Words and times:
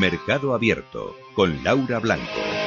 Mercado 0.00 0.54
Abierto 0.54 1.14
con 1.34 1.62
Laura 1.62 1.98
Blanco. 1.98 2.59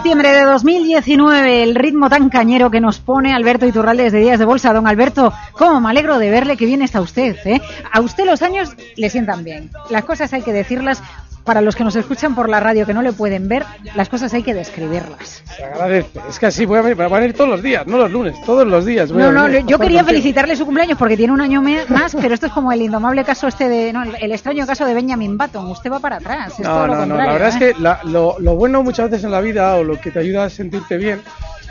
Septiembre 0.00 0.32
de 0.32 0.44
2019, 0.44 1.62
el 1.62 1.74
ritmo 1.74 2.08
tan 2.08 2.30
cañero 2.30 2.70
que 2.70 2.80
nos 2.80 2.98
pone 3.00 3.34
Alberto 3.34 3.66
Iturralde 3.66 4.04
desde 4.04 4.20
Días 4.20 4.38
de 4.38 4.46
Bolsa. 4.46 4.72
Don 4.72 4.86
Alberto, 4.86 5.30
cómo 5.52 5.78
me 5.78 5.90
alegro 5.90 6.18
de 6.18 6.30
verle 6.30 6.56
que 6.56 6.64
bien 6.64 6.80
está 6.80 7.02
usted. 7.02 7.36
¿eh? 7.44 7.60
A 7.92 8.00
usted 8.00 8.24
los 8.24 8.40
años 8.40 8.70
le 8.96 9.10
sientan 9.10 9.44
bien. 9.44 9.70
Las 9.90 10.06
cosas 10.06 10.32
hay 10.32 10.40
que 10.40 10.54
decirlas. 10.54 11.02
Para 11.44 11.60
los 11.62 11.74
que 11.74 11.84
nos 11.84 11.96
escuchan 11.96 12.34
por 12.34 12.48
la 12.48 12.60
radio 12.60 12.84
que 12.86 12.92
no 12.94 13.02
le 13.02 13.12
pueden 13.12 13.48
ver, 13.48 13.64
las 13.94 14.08
cosas 14.08 14.32
hay 14.34 14.42
que 14.42 14.52
describirlas. 14.54 15.42
Se 15.56 15.64
agradece. 15.64 16.20
Es 16.28 16.38
que 16.38 16.46
así 16.46 16.66
voy 16.66 16.78
a 16.78 16.82
venir, 16.82 16.96
van 16.96 17.22
a 17.22 17.24
ir 17.24 17.32
todos 17.34 17.48
los 17.50 17.62
días, 17.62 17.86
no 17.86 17.96
los 17.96 18.10
lunes, 18.10 18.36
todos 18.44 18.66
los 18.66 18.84
días. 18.84 19.10
voy 19.10 19.22
a 19.22 19.26
No, 19.26 19.32
no, 19.32 19.44
venir. 19.44 19.64
yo 19.66 19.78
quería 19.78 20.04
felicitarle 20.04 20.54
su 20.54 20.64
cumpleaños 20.66 20.98
porque 20.98 21.16
tiene 21.16 21.32
un 21.32 21.40
año 21.40 21.62
más, 21.88 22.14
pero 22.20 22.34
esto 22.34 22.46
es 22.46 22.52
como 22.52 22.70
el 22.72 22.82
indomable 22.82 23.24
caso 23.24 23.48
este 23.48 23.68
de, 23.68 23.92
no, 23.92 24.02
el 24.02 24.32
extraño 24.32 24.66
caso 24.66 24.84
de 24.84 24.94
Benjamin 24.94 25.36
Button. 25.38 25.66
Usted 25.70 25.90
va 25.90 25.98
para 25.98 26.16
atrás. 26.16 26.52
Es 26.58 26.62
todo 26.66 26.86
No, 26.86 26.94
lo 26.94 26.94
no, 26.94 27.06
no. 27.06 27.16
La 27.16 27.32
verdad 27.32 27.48
¿eh? 27.48 27.50
es 27.50 27.56
que 27.74 27.82
la- 27.82 28.00
lo, 28.04 28.36
lo 28.38 28.54
bueno 28.54 28.82
muchas 28.82 29.10
veces 29.10 29.24
en 29.24 29.30
la 29.32 29.40
vida 29.40 29.76
o 29.76 29.82
lo 29.84 29.98
que 30.00 30.10
te 30.10 30.18
ayuda 30.18 30.44
a 30.44 30.50
sentirte 30.50 30.96
bien 30.98 31.20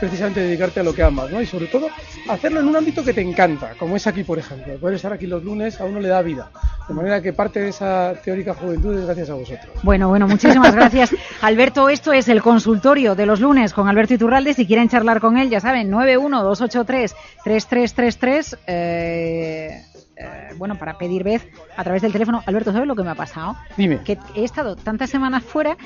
precisamente 0.00 0.40
dedicarte 0.40 0.80
a 0.80 0.82
lo 0.82 0.94
que 0.94 1.02
amas, 1.02 1.30
¿no? 1.30 1.40
Y 1.40 1.46
sobre 1.46 1.66
todo 1.66 1.88
hacerlo 2.28 2.60
en 2.60 2.68
un 2.68 2.76
ámbito 2.76 3.04
que 3.04 3.12
te 3.12 3.20
encanta, 3.20 3.74
como 3.78 3.96
es 3.96 4.06
aquí, 4.06 4.24
por 4.24 4.38
ejemplo. 4.38 4.78
Poder 4.78 4.96
estar 4.96 5.12
aquí 5.12 5.26
los 5.26 5.44
lunes 5.44 5.78
a 5.80 5.84
uno 5.84 6.00
le 6.00 6.08
da 6.08 6.22
vida. 6.22 6.50
De 6.88 6.94
manera 6.94 7.20
que 7.20 7.34
parte 7.34 7.60
de 7.60 7.68
esa 7.68 8.14
teórica 8.24 8.54
juventud 8.54 8.98
es 8.98 9.04
gracias 9.04 9.28
a 9.30 9.34
vosotros. 9.34 9.68
Bueno, 9.82 10.08
bueno, 10.08 10.26
muchísimas 10.26 10.74
gracias. 10.74 11.14
Alberto, 11.42 11.88
esto 11.88 12.12
es 12.12 12.26
el 12.28 12.42
consultorio 12.42 13.14
de 13.14 13.26
los 13.26 13.38
lunes 13.40 13.72
con 13.72 13.86
Alberto 13.88 14.14
Iturralde. 14.14 14.54
Si 14.54 14.66
quieren 14.66 14.88
charlar 14.88 15.20
con 15.20 15.36
él, 15.36 15.50
ya 15.50 15.60
saben, 15.60 15.92
912833333. 15.92 18.58
Eh, 18.66 19.84
eh, 20.16 20.48
bueno, 20.56 20.76
para 20.76 20.98
pedir 20.98 21.22
vez 21.24 21.46
a 21.76 21.84
través 21.84 22.02
del 22.02 22.12
teléfono. 22.12 22.42
Alberto, 22.46 22.72
¿sabes 22.72 22.88
lo 22.88 22.96
que 22.96 23.02
me 23.02 23.10
ha 23.10 23.14
pasado? 23.14 23.56
Dime. 23.76 24.00
Que 24.04 24.18
he 24.34 24.44
estado 24.44 24.76
tantas 24.76 25.10
semanas 25.10 25.44
fuera 25.44 25.76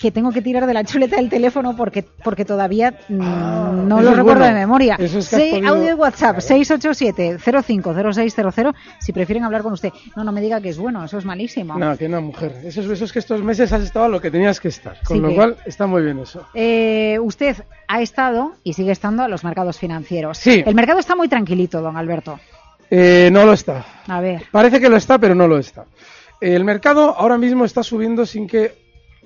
que 0.00 0.10
tengo 0.10 0.32
que 0.32 0.40
tirar 0.40 0.66
de 0.66 0.72
la 0.74 0.82
chuleta 0.82 1.16
del 1.16 1.28
teléfono 1.28 1.76
porque 1.76 2.02
porque 2.24 2.46
todavía 2.46 2.94
no 3.10 3.98
Ah, 3.98 4.00
eso 4.00 4.10
lo 4.10 4.16
recuerdo 4.16 4.40
bueno. 4.40 4.54
de 4.54 4.60
memoria. 4.60 4.96
Es 4.98 5.12
que 5.12 5.20
Sí, 5.22 5.50
podido- 5.50 5.68
audio 5.68 5.84
de 5.88 5.94
WhatsApp 5.94 6.38
687-050600 6.38 8.74
si 8.98 9.12
prefieren 9.12 9.44
hablar 9.44 9.62
con 9.62 9.72
usted. 9.72 9.92
No, 10.16 10.24
no 10.24 10.32
me 10.32 10.40
diga 10.40 10.60
que 10.60 10.70
es 10.70 10.78
bueno, 10.78 11.04
eso 11.04 11.18
es 11.18 11.24
malísimo. 11.24 11.78
No, 11.78 11.96
que 11.96 12.08
no, 12.08 12.20
mujer. 12.22 12.52
Eso, 12.64 12.80
es- 12.80 12.90
eso 12.90 13.04
es 13.04 13.12
que 13.12 13.18
estos 13.18 13.42
meses 13.42 13.72
has 13.72 13.82
estado 13.82 14.06
a 14.06 14.08
lo 14.08 14.20
que 14.20 14.30
tenías 14.30 14.60
que 14.60 14.68
estar. 14.68 14.96
Con 15.04 15.16
Sí 15.18 15.22
lo 15.22 15.28
que- 15.28 15.34
cual 15.34 15.56
está 15.66 15.86
muy 15.86 16.02
bien 16.02 16.18
eso. 16.18 16.46
Eh, 16.54 17.18
usted 17.20 17.56
ha 17.88 18.00
estado 18.02 18.52
y 18.64 18.72
sigue 18.74 18.92
estando 18.92 19.22
a 19.22 19.28
los 19.28 19.44
mercados 19.44 19.78
financieros. 19.78 20.38
Sí. 20.38 20.62
El 20.64 20.74
mercado 20.74 20.98
está 21.00 21.14
muy 21.14 21.28
tranquilito, 21.28 21.80
don 21.80 21.96
Alberto. 21.96 22.38
Eh, 22.90 23.28
no 23.32 23.44
lo 23.44 23.52
está. 23.52 23.84
A 24.08 24.20
ver. 24.20 24.44
Parece 24.50 24.80
que 24.80 24.88
lo 24.88 24.96
está, 24.96 25.18
pero 25.18 25.34
no 25.34 25.46
lo 25.46 25.58
está. 25.58 25.84
El 26.40 26.64
mercado 26.64 27.14
ahora 27.18 27.36
mismo 27.36 27.66
está 27.66 27.82
subiendo 27.82 28.24
sin 28.24 28.46
que 28.46 28.79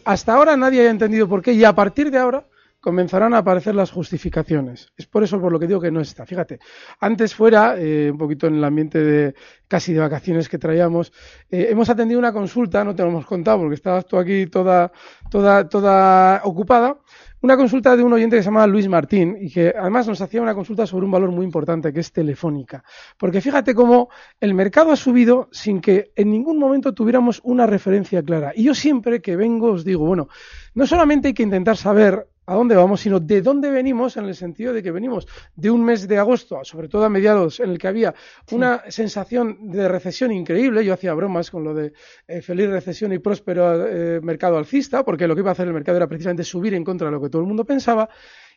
hasta 0.04 0.34
ahora 0.34 0.56
nadie 0.56 0.80
haya 0.80 0.90
entendido 0.90 1.28
por 1.28 1.42
qué 1.42 1.52
y 1.52 1.64
a 1.64 1.74
partir 1.74 2.10
de 2.10 2.18
ahora 2.18 2.46
comenzarán 2.84 3.32
a 3.32 3.38
aparecer 3.38 3.74
las 3.74 3.90
justificaciones. 3.90 4.92
Es 4.94 5.06
por 5.06 5.24
eso 5.24 5.40
por 5.40 5.50
lo 5.50 5.58
que 5.58 5.66
digo 5.66 5.80
que 5.80 5.90
no 5.90 6.02
está. 6.02 6.26
Fíjate, 6.26 6.58
antes 7.00 7.34
fuera, 7.34 7.76
eh, 7.78 8.10
un 8.12 8.18
poquito 8.18 8.46
en 8.46 8.56
el 8.56 8.64
ambiente 8.64 9.02
de 9.02 9.34
casi 9.66 9.94
de 9.94 10.00
vacaciones 10.00 10.50
que 10.50 10.58
traíamos, 10.58 11.10
eh, 11.48 11.68
hemos 11.70 11.88
atendido 11.88 12.18
una 12.18 12.34
consulta, 12.34 12.84
no 12.84 12.94
te 12.94 13.02
lo 13.02 13.08
hemos 13.08 13.24
contado 13.24 13.60
porque 13.60 13.76
estabas 13.76 14.04
tú 14.04 14.18
aquí 14.18 14.48
toda, 14.48 14.92
toda, 15.30 15.66
toda 15.66 16.42
ocupada, 16.44 16.98
una 17.44 17.58
consulta 17.58 17.94
de 17.94 18.02
un 18.02 18.10
oyente 18.10 18.36
que 18.36 18.42
se 18.42 18.46
llama 18.46 18.66
Luis 18.66 18.88
Martín 18.88 19.36
y 19.38 19.50
que 19.50 19.74
además 19.78 20.08
nos 20.08 20.18
hacía 20.22 20.40
una 20.40 20.54
consulta 20.54 20.86
sobre 20.86 21.04
un 21.04 21.10
valor 21.10 21.30
muy 21.30 21.44
importante 21.44 21.92
que 21.92 22.00
es 22.00 22.10
telefónica. 22.10 22.82
Porque 23.18 23.42
fíjate 23.42 23.74
cómo 23.74 24.08
el 24.40 24.54
mercado 24.54 24.92
ha 24.92 24.96
subido 24.96 25.50
sin 25.52 25.82
que 25.82 26.10
en 26.16 26.30
ningún 26.30 26.58
momento 26.58 26.94
tuviéramos 26.94 27.42
una 27.44 27.66
referencia 27.66 28.22
clara. 28.22 28.52
Y 28.56 28.64
yo 28.64 28.72
siempre 28.72 29.20
que 29.20 29.36
vengo 29.36 29.72
os 29.72 29.84
digo, 29.84 30.06
bueno, 30.06 30.28
no 30.72 30.86
solamente 30.86 31.28
hay 31.28 31.34
que 31.34 31.42
intentar 31.42 31.76
saber 31.76 32.26
a 32.46 32.54
dónde 32.54 32.74
vamos, 32.74 33.00
sino 33.00 33.20
de 33.20 33.42
dónde 33.42 33.70
venimos, 33.70 34.16
en 34.16 34.26
el 34.26 34.34
sentido 34.34 34.72
de 34.72 34.82
que 34.82 34.90
venimos 34.90 35.26
de 35.54 35.70
un 35.70 35.84
mes 35.84 36.06
de 36.06 36.18
agosto, 36.18 36.64
sobre 36.64 36.88
todo 36.88 37.04
a 37.04 37.08
mediados, 37.08 37.60
en 37.60 37.70
el 37.70 37.78
que 37.78 37.88
había 37.88 38.14
una 38.52 38.82
sensación 38.88 39.70
de 39.70 39.88
recesión 39.88 40.32
increíble. 40.32 40.84
Yo 40.84 40.94
hacía 40.94 41.14
bromas 41.14 41.50
con 41.50 41.64
lo 41.64 41.74
de 41.74 41.92
eh, 42.28 42.42
feliz 42.42 42.68
recesión 42.68 43.12
y 43.12 43.18
próspero 43.18 43.86
eh, 43.86 44.20
mercado 44.20 44.58
alcista, 44.58 45.04
porque 45.04 45.26
lo 45.26 45.34
que 45.34 45.40
iba 45.40 45.50
a 45.50 45.52
hacer 45.52 45.66
el 45.66 45.74
mercado 45.74 45.96
era 45.96 46.06
precisamente 46.06 46.44
subir 46.44 46.74
en 46.74 46.84
contra 46.84 47.06
de 47.08 47.12
lo 47.12 47.20
que 47.20 47.30
todo 47.30 47.42
el 47.42 47.48
mundo 47.48 47.64
pensaba. 47.64 48.08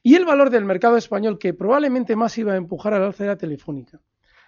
Y 0.04 0.16
el 0.16 0.26
valor 0.26 0.50
del 0.50 0.66
mercado 0.66 0.98
español, 0.98 1.40
que 1.40 1.54
probablemente 1.54 2.16
más 2.16 2.38
iba 2.38 2.54
a 2.54 2.58
empujar 2.58 2.94
al 2.94 3.04
alza, 3.04 3.24
era 3.24 3.38
Telefónica. 3.38 4.00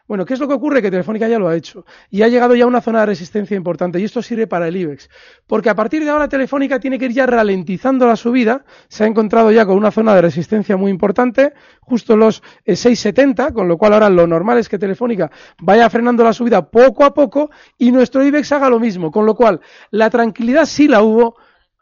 Bueno, 0.09 0.25
¿qué 0.25 0.33
es 0.33 0.39
lo 0.39 0.47
que 0.47 0.55
ocurre? 0.55 0.81
Que 0.81 0.89
Telefónica 0.89 1.27
ya 1.27 1.37
lo 1.37 1.47
ha 1.47 1.55
hecho 1.55 1.85
y 2.09 2.23
ha 2.23 2.27
llegado 2.27 2.55
ya 2.55 2.63
a 2.63 2.67
una 2.67 2.81
zona 2.81 3.01
de 3.01 3.05
resistencia 3.05 3.55
importante 3.55 3.99
y 3.99 4.05
esto 4.05 4.23
sirve 4.23 4.47
para 4.47 4.67
el 4.67 4.75
IBEX. 4.75 5.07
Porque 5.45 5.69
a 5.69 5.75
partir 5.75 6.03
de 6.03 6.09
ahora 6.09 6.27
Telefónica 6.27 6.79
tiene 6.79 6.97
que 6.97 7.05
ir 7.05 7.11
ya 7.11 7.27
ralentizando 7.27 8.07
la 8.07 8.15
subida, 8.15 8.65
se 8.87 9.03
ha 9.03 9.07
encontrado 9.07 9.51
ya 9.51 9.67
con 9.67 9.77
una 9.77 9.91
zona 9.91 10.15
de 10.15 10.23
resistencia 10.23 10.77
muy 10.77 10.89
importante, 10.89 11.53
justo 11.81 12.17
los 12.17 12.41
eh, 12.65 12.73
6,70, 12.73 13.53
con 13.53 13.67
lo 13.67 13.77
cual 13.77 13.93
ahora 13.93 14.09
lo 14.09 14.25
normal 14.25 14.57
es 14.57 14.67
que 14.67 14.79
Telefónica 14.79 15.29
vaya 15.59 15.87
frenando 15.91 16.23
la 16.23 16.33
subida 16.33 16.71
poco 16.71 17.05
a 17.05 17.13
poco 17.13 17.51
y 17.77 17.91
nuestro 17.91 18.23
IBEX 18.23 18.51
haga 18.53 18.67
lo 18.67 18.79
mismo, 18.79 19.11
con 19.11 19.27
lo 19.27 19.35
cual 19.35 19.61
la 19.91 20.09
tranquilidad 20.09 20.65
sí 20.65 20.87
la 20.87 21.03
hubo, 21.03 21.35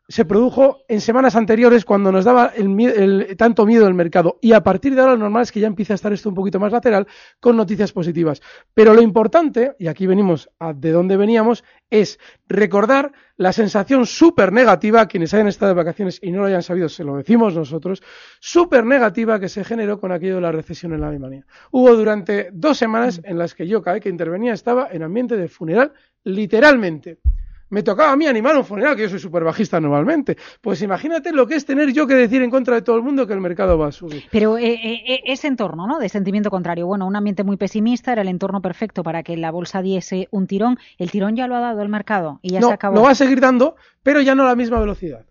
se 0.09 0.23
produjo 0.23 0.83
en 0.87 1.01
semanas 1.01 1.35
anteriores 1.35 1.83
cuando 1.83 2.11
nos 2.11 2.23
daba 2.23 2.53
el, 2.55 2.79
el- 2.79 3.35
tanto 3.37 3.65
miedo 3.65 3.87
el 3.87 3.93
mercado. 3.93 4.39
Y 4.41 4.53
a 4.53 4.63
partir 4.63 4.95
de 4.95 5.01
ahora 5.01 5.13
lo 5.13 5.19
normal 5.19 5.43
es 5.43 5.51
que 5.51 5.59
ya 5.59 5.67
empiece 5.67 5.93
a 5.93 5.95
estar 5.95 6.13
esto 6.13 6.29
un 6.29 6.35
poquito 6.35 6.59
más 6.59 6.71
lateral 6.71 7.07
con 7.41 7.57
noticias 7.57 7.91
positivas. 7.91 8.41
Pero 8.73 8.93
lo 8.93 9.01
importante, 9.01 9.73
y 9.79 9.87
aquí 9.87 10.07
venimos 10.07 10.49
a 10.59 10.73
de 10.73 10.91
dónde 10.91 11.17
veníamos, 11.17 11.65
es 11.89 12.19
recordar 12.47 13.11
la 13.35 13.51
sensación 13.51 14.05
súper 14.05 14.53
negativa, 14.53 15.07
quienes 15.07 15.33
hayan 15.33 15.47
estado 15.49 15.73
de 15.73 15.75
vacaciones 15.75 16.19
y 16.23 16.31
no 16.31 16.39
lo 16.39 16.45
hayan 16.45 16.63
sabido, 16.63 16.87
se 16.89 17.03
lo 17.03 17.17
decimos 17.17 17.53
nosotros, 17.53 18.01
súper 18.39 18.85
negativa 18.85 19.39
que 19.39 19.49
se 19.49 19.63
generó 19.63 19.99
con 19.99 20.11
aquello 20.11 20.35
de 20.35 20.41
la 20.41 20.51
recesión 20.51 20.93
en 20.93 21.01
la 21.01 21.09
Alemania. 21.09 21.45
Hubo 21.71 21.93
durante 21.95 22.49
dos 22.53 22.77
semanas 22.77 23.19
en 23.23 23.37
las 23.37 23.53
que 23.53 23.67
yo 23.67 23.81
cada 23.81 23.99
que 23.99 24.09
intervenía 24.09 24.53
estaba 24.53 24.87
en 24.91 25.03
ambiente 25.03 25.35
de 25.35 25.49
funeral, 25.49 25.91
literalmente 26.23 27.19
me 27.69 27.83
tocaba 27.83 28.11
a 28.11 28.15
mí 28.15 28.27
animar 28.27 28.57
un 28.57 28.63
funeral, 28.63 28.95
que 28.95 29.03
yo 29.03 29.09
soy 29.09 29.19
súper 29.19 29.43
bajista 29.43 29.79
normalmente. 29.79 30.37
Pues 30.61 30.81
imagínate 30.81 31.31
lo 31.31 31.47
que 31.47 31.55
es 31.55 31.65
tener 31.65 31.91
yo 31.91 32.07
que 32.07 32.15
decir 32.15 32.41
en 32.41 32.49
contra 32.49 32.75
de 32.75 32.81
todo 32.81 32.95
el 32.95 33.03
mundo 33.03 33.27
que 33.27 33.33
el 33.33 33.41
mercado 33.41 33.77
va 33.77 33.87
a 33.87 33.91
subir. 33.91 34.23
Pero 34.31 34.57
eh, 34.57 34.73
eh, 34.73 35.03
eh, 35.07 35.19
ese 35.25 35.47
entorno, 35.47 35.87
¿no? 35.87 35.99
De 35.99 36.09
sentimiento 36.09 36.49
contrario. 36.49 36.87
Bueno, 36.87 37.05
un 37.05 37.15
ambiente 37.15 37.43
muy 37.43 37.57
pesimista 37.57 38.11
era 38.13 38.21
el 38.21 38.27
entorno 38.27 38.61
perfecto 38.61 39.03
para 39.03 39.23
que 39.23 39.35
la 39.37 39.51
bolsa 39.51 39.81
diese 39.81 40.27
un 40.31 40.47
tirón. 40.47 40.77
El 40.97 41.11
tirón 41.11 41.35
ya 41.35 41.47
lo 41.47 41.55
ha 41.55 41.59
dado 41.59 41.81
el 41.81 41.89
mercado 41.89 42.39
y 42.41 42.51
ya 42.51 42.59
no, 42.59 42.67
se 42.67 42.73
acabó. 42.73 42.95
lo 42.95 43.01
va 43.03 43.11
a 43.11 43.15
seguir 43.15 43.39
dando, 43.39 43.75
pero 44.03 44.21
ya 44.21 44.35
no 44.35 44.43
a 44.43 44.47
la 44.47 44.55
misma 44.55 44.79
velocidad. 44.79 45.25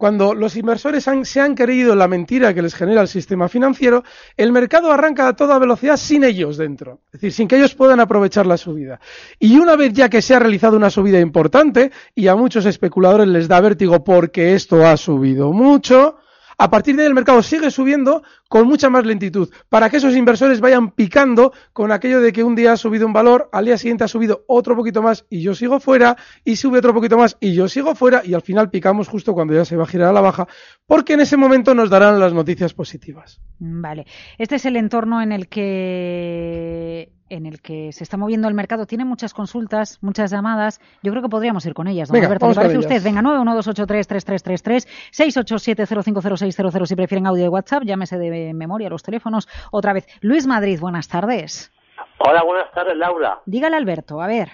Cuando 0.00 0.32
los 0.32 0.56
inversores 0.56 1.06
se 1.24 1.40
han 1.40 1.54
creído 1.54 1.94
la 1.94 2.08
mentira 2.08 2.54
que 2.54 2.62
les 2.62 2.74
genera 2.74 3.02
el 3.02 3.08
sistema 3.08 3.50
financiero, 3.50 4.02
el 4.34 4.50
mercado 4.50 4.90
arranca 4.90 5.28
a 5.28 5.36
toda 5.36 5.58
velocidad 5.58 5.98
sin 5.98 6.24
ellos 6.24 6.56
dentro, 6.56 7.00
es 7.08 7.20
decir, 7.20 7.32
sin 7.32 7.46
que 7.46 7.56
ellos 7.58 7.74
puedan 7.74 8.00
aprovechar 8.00 8.46
la 8.46 8.56
subida. 8.56 8.98
Y 9.38 9.58
una 9.58 9.76
vez 9.76 9.92
ya 9.92 10.08
que 10.08 10.22
se 10.22 10.34
ha 10.34 10.38
realizado 10.38 10.78
una 10.78 10.88
subida 10.88 11.20
importante, 11.20 11.92
y 12.14 12.28
a 12.28 12.34
muchos 12.34 12.64
especuladores 12.64 13.28
les 13.28 13.46
da 13.46 13.60
vértigo 13.60 14.02
porque 14.02 14.54
esto 14.54 14.86
ha 14.86 14.96
subido 14.96 15.52
mucho, 15.52 16.16
a 16.60 16.68
partir 16.68 16.94
de 16.94 17.02
ahí 17.02 17.08
el 17.08 17.14
mercado 17.14 17.42
sigue 17.42 17.70
subiendo 17.70 18.22
con 18.50 18.66
mucha 18.66 18.90
más 18.90 19.06
lentitud, 19.06 19.48
para 19.70 19.88
que 19.88 19.96
esos 19.96 20.14
inversores 20.14 20.60
vayan 20.60 20.90
picando 20.90 21.54
con 21.72 21.90
aquello 21.90 22.20
de 22.20 22.34
que 22.34 22.44
un 22.44 22.54
día 22.54 22.72
ha 22.72 22.76
subido 22.76 23.06
un 23.06 23.14
valor, 23.14 23.48
al 23.50 23.64
día 23.64 23.78
siguiente 23.78 24.04
ha 24.04 24.08
subido 24.08 24.44
otro 24.46 24.76
poquito 24.76 25.00
más 25.00 25.24
y 25.30 25.40
yo 25.40 25.54
sigo 25.54 25.80
fuera, 25.80 26.18
y 26.44 26.56
sube 26.56 26.80
otro 26.80 26.92
poquito 26.92 27.16
más 27.16 27.38
y 27.40 27.54
yo 27.54 27.66
sigo 27.66 27.94
fuera, 27.94 28.20
y 28.26 28.34
al 28.34 28.42
final 28.42 28.68
picamos 28.68 29.08
justo 29.08 29.32
cuando 29.32 29.54
ya 29.54 29.64
se 29.64 29.74
va 29.74 29.84
a 29.84 29.86
girar 29.86 30.08
a 30.08 30.12
la 30.12 30.20
baja, 30.20 30.48
porque 30.86 31.14
en 31.14 31.20
ese 31.20 31.38
momento 31.38 31.74
nos 31.74 31.88
darán 31.88 32.20
las 32.20 32.34
noticias 32.34 32.74
positivas. 32.74 33.40
Vale, 33.58 34.04
este 34.36 34.56
es 34.56 34.66
el 34.66 34.76
entorno 34.76 35.22
en 35.22 35.32
el 35.32 35.48
que 35.48 37.10
en 37.30 37.46
el 37.46 37.62
que 37.62 37.92
se 37.92 38.04
está 38.04 38.16
moviendo 38.16 38.48
el 38.48 38.54
mercado. 38.54 38.86
Tiene 38.86 39.04
muchas 39.04 39.32
consultas, 39.32 39.98
muchas 40.02 40.30
llamadas. 40.30 40.80
Yo 41.02 41.10
creo 41.12 41.22
que 41.22 41.28
podríamos 41.28 41.64
ir 41.64 41.74
con 41.74 41.88
ellas, 41.88 42.08
don 42.08 42.14
Venga, 42.14 42.26
Alberto. 42.26 42.48
¿Le 42.48 42.54
parece 42.54 42.78
usted? 42.78 43.02
Venga, 43.02 43.22
912833333, 43.22 44.86
687050600 45.12 46.86
si 46.86 46.96
prefieren 46.96 47.26
audio 47.26 47.44
de 47.44 47.48
WhatsApp. 47.48 47.84
Llámese 47.84 48.18
de 48.18 48.52
memoria 48.52 48.90
los 48.90 49.02
teléfonos. 49.02 49.48
Otra 49.70 49.92
vez, 49.92 50.06
Luis 50.20 50.46
Madrid, 50.46 50.78
buenas 50.80 51.08
tardes. 51.08 51.72
Hola, 52.18 52.42
buenas 52.42 52.70
tardes, 52.72 52.96
Laura. 52.96 53.40
Dígale, 53.46 53.76
Alberto, 53.76 54.20
a 54.20 54.26
ver. 54.26 54.50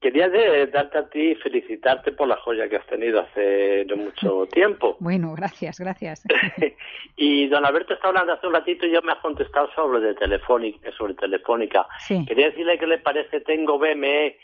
Quería 0.00 0.28
de- 0.28 0.66
darte 0.66 0.98
a 0.98 1.08
ti 1.08 1.30
y 1.30 1.34
felicitarte 1.36 2.12
por 2.12 2.28
la 2.28 2.36
joya 2.36 2.68
que 2.68 2.76
has 2.76 2.86
tenido 2.86 3.20
hace 3.20 3.84
no 3.86 3.96
mucho 3.96 4.46
tiempo. 4.52 4.96
Bueno, 5.00 5.32
gracias, 5.34 5.80
gracias. 5.80 6.22
y 7.16 7.46
don 7.48 7.64
Alberto 7.64 7.94
está 7.94 8.08
hablando 8.08 8.32
hace 8.34 8.46
un 8.46 8.52
ratito 8.54 8.86
y 8.86 8.92
ya 8.92 9.00
me 9.00 9.12
ha 9.12 9.20
contestado 9.20 9.70
sobre 9.74 10.00
de 10.00 10.14
Telefónica, 10.14 10.90
sobre 10.92 11.14
Telefónica. 11.14 11.86
Sí. 12.00 12.24
Quería 12.26 12.50
decirle 12.50 12.78
que 12.78 12.86
le 12.86 12.98
parece 12.98 13.40
tengo 13.40 13.78
BME 13.78 14.38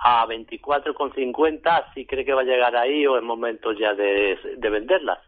a 0.00 0.26
24,50 0.26 1.92
si 1.94 2.06
cree 2.06 2.24
que 2.24 2.32
va 2.34 2.42
a 2.42 2.44
llegar 2.44 2.76
ahí 2.76 3.06
o 3.06 3.16
es 3.16 3.22
momento 3.22 3.72
ya 3.72 3.94
de, 3.94 4.38
de 4.56 4.70
venderlas. 4.70 5.18